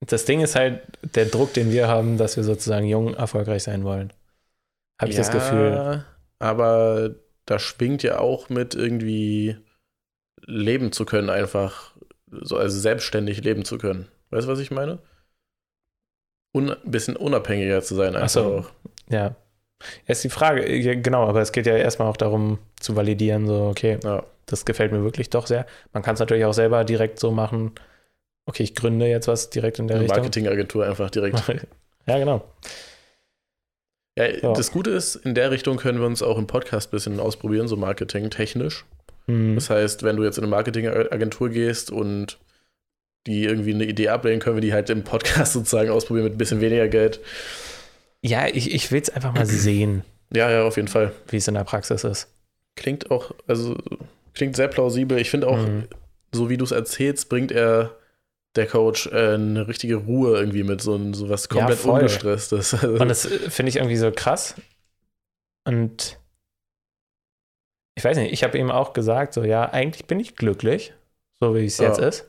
[0.00, 0.82] Das Ding ist halt
[1.14, 4.12] der Druck, den wir haben, dass wir sozusagen jung erfolgreich sein wollen.
[5.00, 6.04] Habe ich ja, das Gefühl.
[6.38, 7.14] Aber
[7.46, 9.56] da schwingt ja auch mit irgendwie
[10.46, 11.94] leben zu können, einfach.
[12.30, 14.08] So, also selbstständig leben zu können.
[14.30, 15.00] Weißt du, was ich meine?
[16.54, 18.44] Un bisschen unabhängiger zu sein, einfach so.
[18.44, 18.70] auch.
[19.08, 19.36] Ja.
[20.06, 23.66] Ist die Frage, ja, genau, aber es geht ja erstmal auch darum zu validieren, so,
[23.68, 24.24] okay, Ja.
[24.46, 25.66] das gefällt mir wirklich doch sehr.
[25.92, 27.72] Man kann es natürlich auch selber direkt so machen,
[28.46, 30.18] okay, ich gründe jetzt was direkt in der Eine Richtung.
[30.18, 31.42] Marketingagentur einfach direkt.
[32.06, 32.42] Ja, genau.
[34.18, 34.52] Ja, Ja.
[34.54, 37.68] Das Gute ist, in der Richtung können wir uns auch im Podcast ein bisschen ausprobieren,
[37.68, 38.84] so marketingtechnisch.
[39.28, 39.54] Hm.
[39.54, 42.38] Das heißt, wenn du jetzt in eine Marketingagentur gehst und
[43.26, 46.38] die irgendwie eine Idee ablehnen, können wir die halt im Podcast sozusagen ausprobieren mit ein
[46.38, 47.20] bisschen weniger Geld.
[48.22, 51.12] Ja, ich, ich will es einfach mal sehen, Ja, ja, auf jeden Fall.
[51.28, 52.28] wie es in der Praxis ist.
[52.76, 53.76] Klingt auch, also
[54.34, 55.18] klingt sehr plausibel.
[55.18, 55.88] Ich finde auch, Mhm.
[56.32, 57.96] so wie du es erzählst, bringt er
[58.56, 62.00] der Coach äh, eine richtige Ruhe irgendwie mit, so, so was Ja, komplett voll.
[62.00, 62.74] ungestresstes.
[62.84, 64.54] Und das äh, finde ich irgendwie so krass.
[65.66, 66.18] Und
[67.96, 70.94] ich weiß nicht, ich habe ihm auch gesagt, so ja, eigentlich bin ich glücklich,
[71.40, 71.88] so wie es Ja.
[71.88, 72.26] jetzt ist.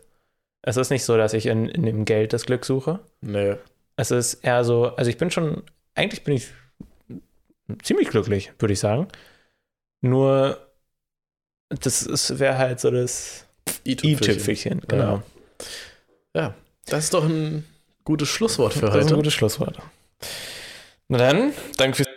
[0.64, 3.00] Es ist nicht so, dass ich in, in dem Geld das Glück suche.
[3.22, 3.56] nee.
[3.98, 5.64] Es ist eher so, also ich bin schon,
[5.96, 6.48] eigentlich bin ich
[7.84, 9.08] ziemlich glücklich, würde ich sagen.
[10.02, 10.72] Nur,
[11.70, 13.46] das wäre halt so das
[13.86, 14.82] i-Tüpfelchen.
[14.88, 15.22] genau.
[16.36, 17.66] Ja, das ist doch ein
[18.04, 19.16] gutes Schlusswort für Das ist ein heute.
[19.16, 19.78] gutes Schlusswort.
[21.08, 22.08] Na dann, danke fürs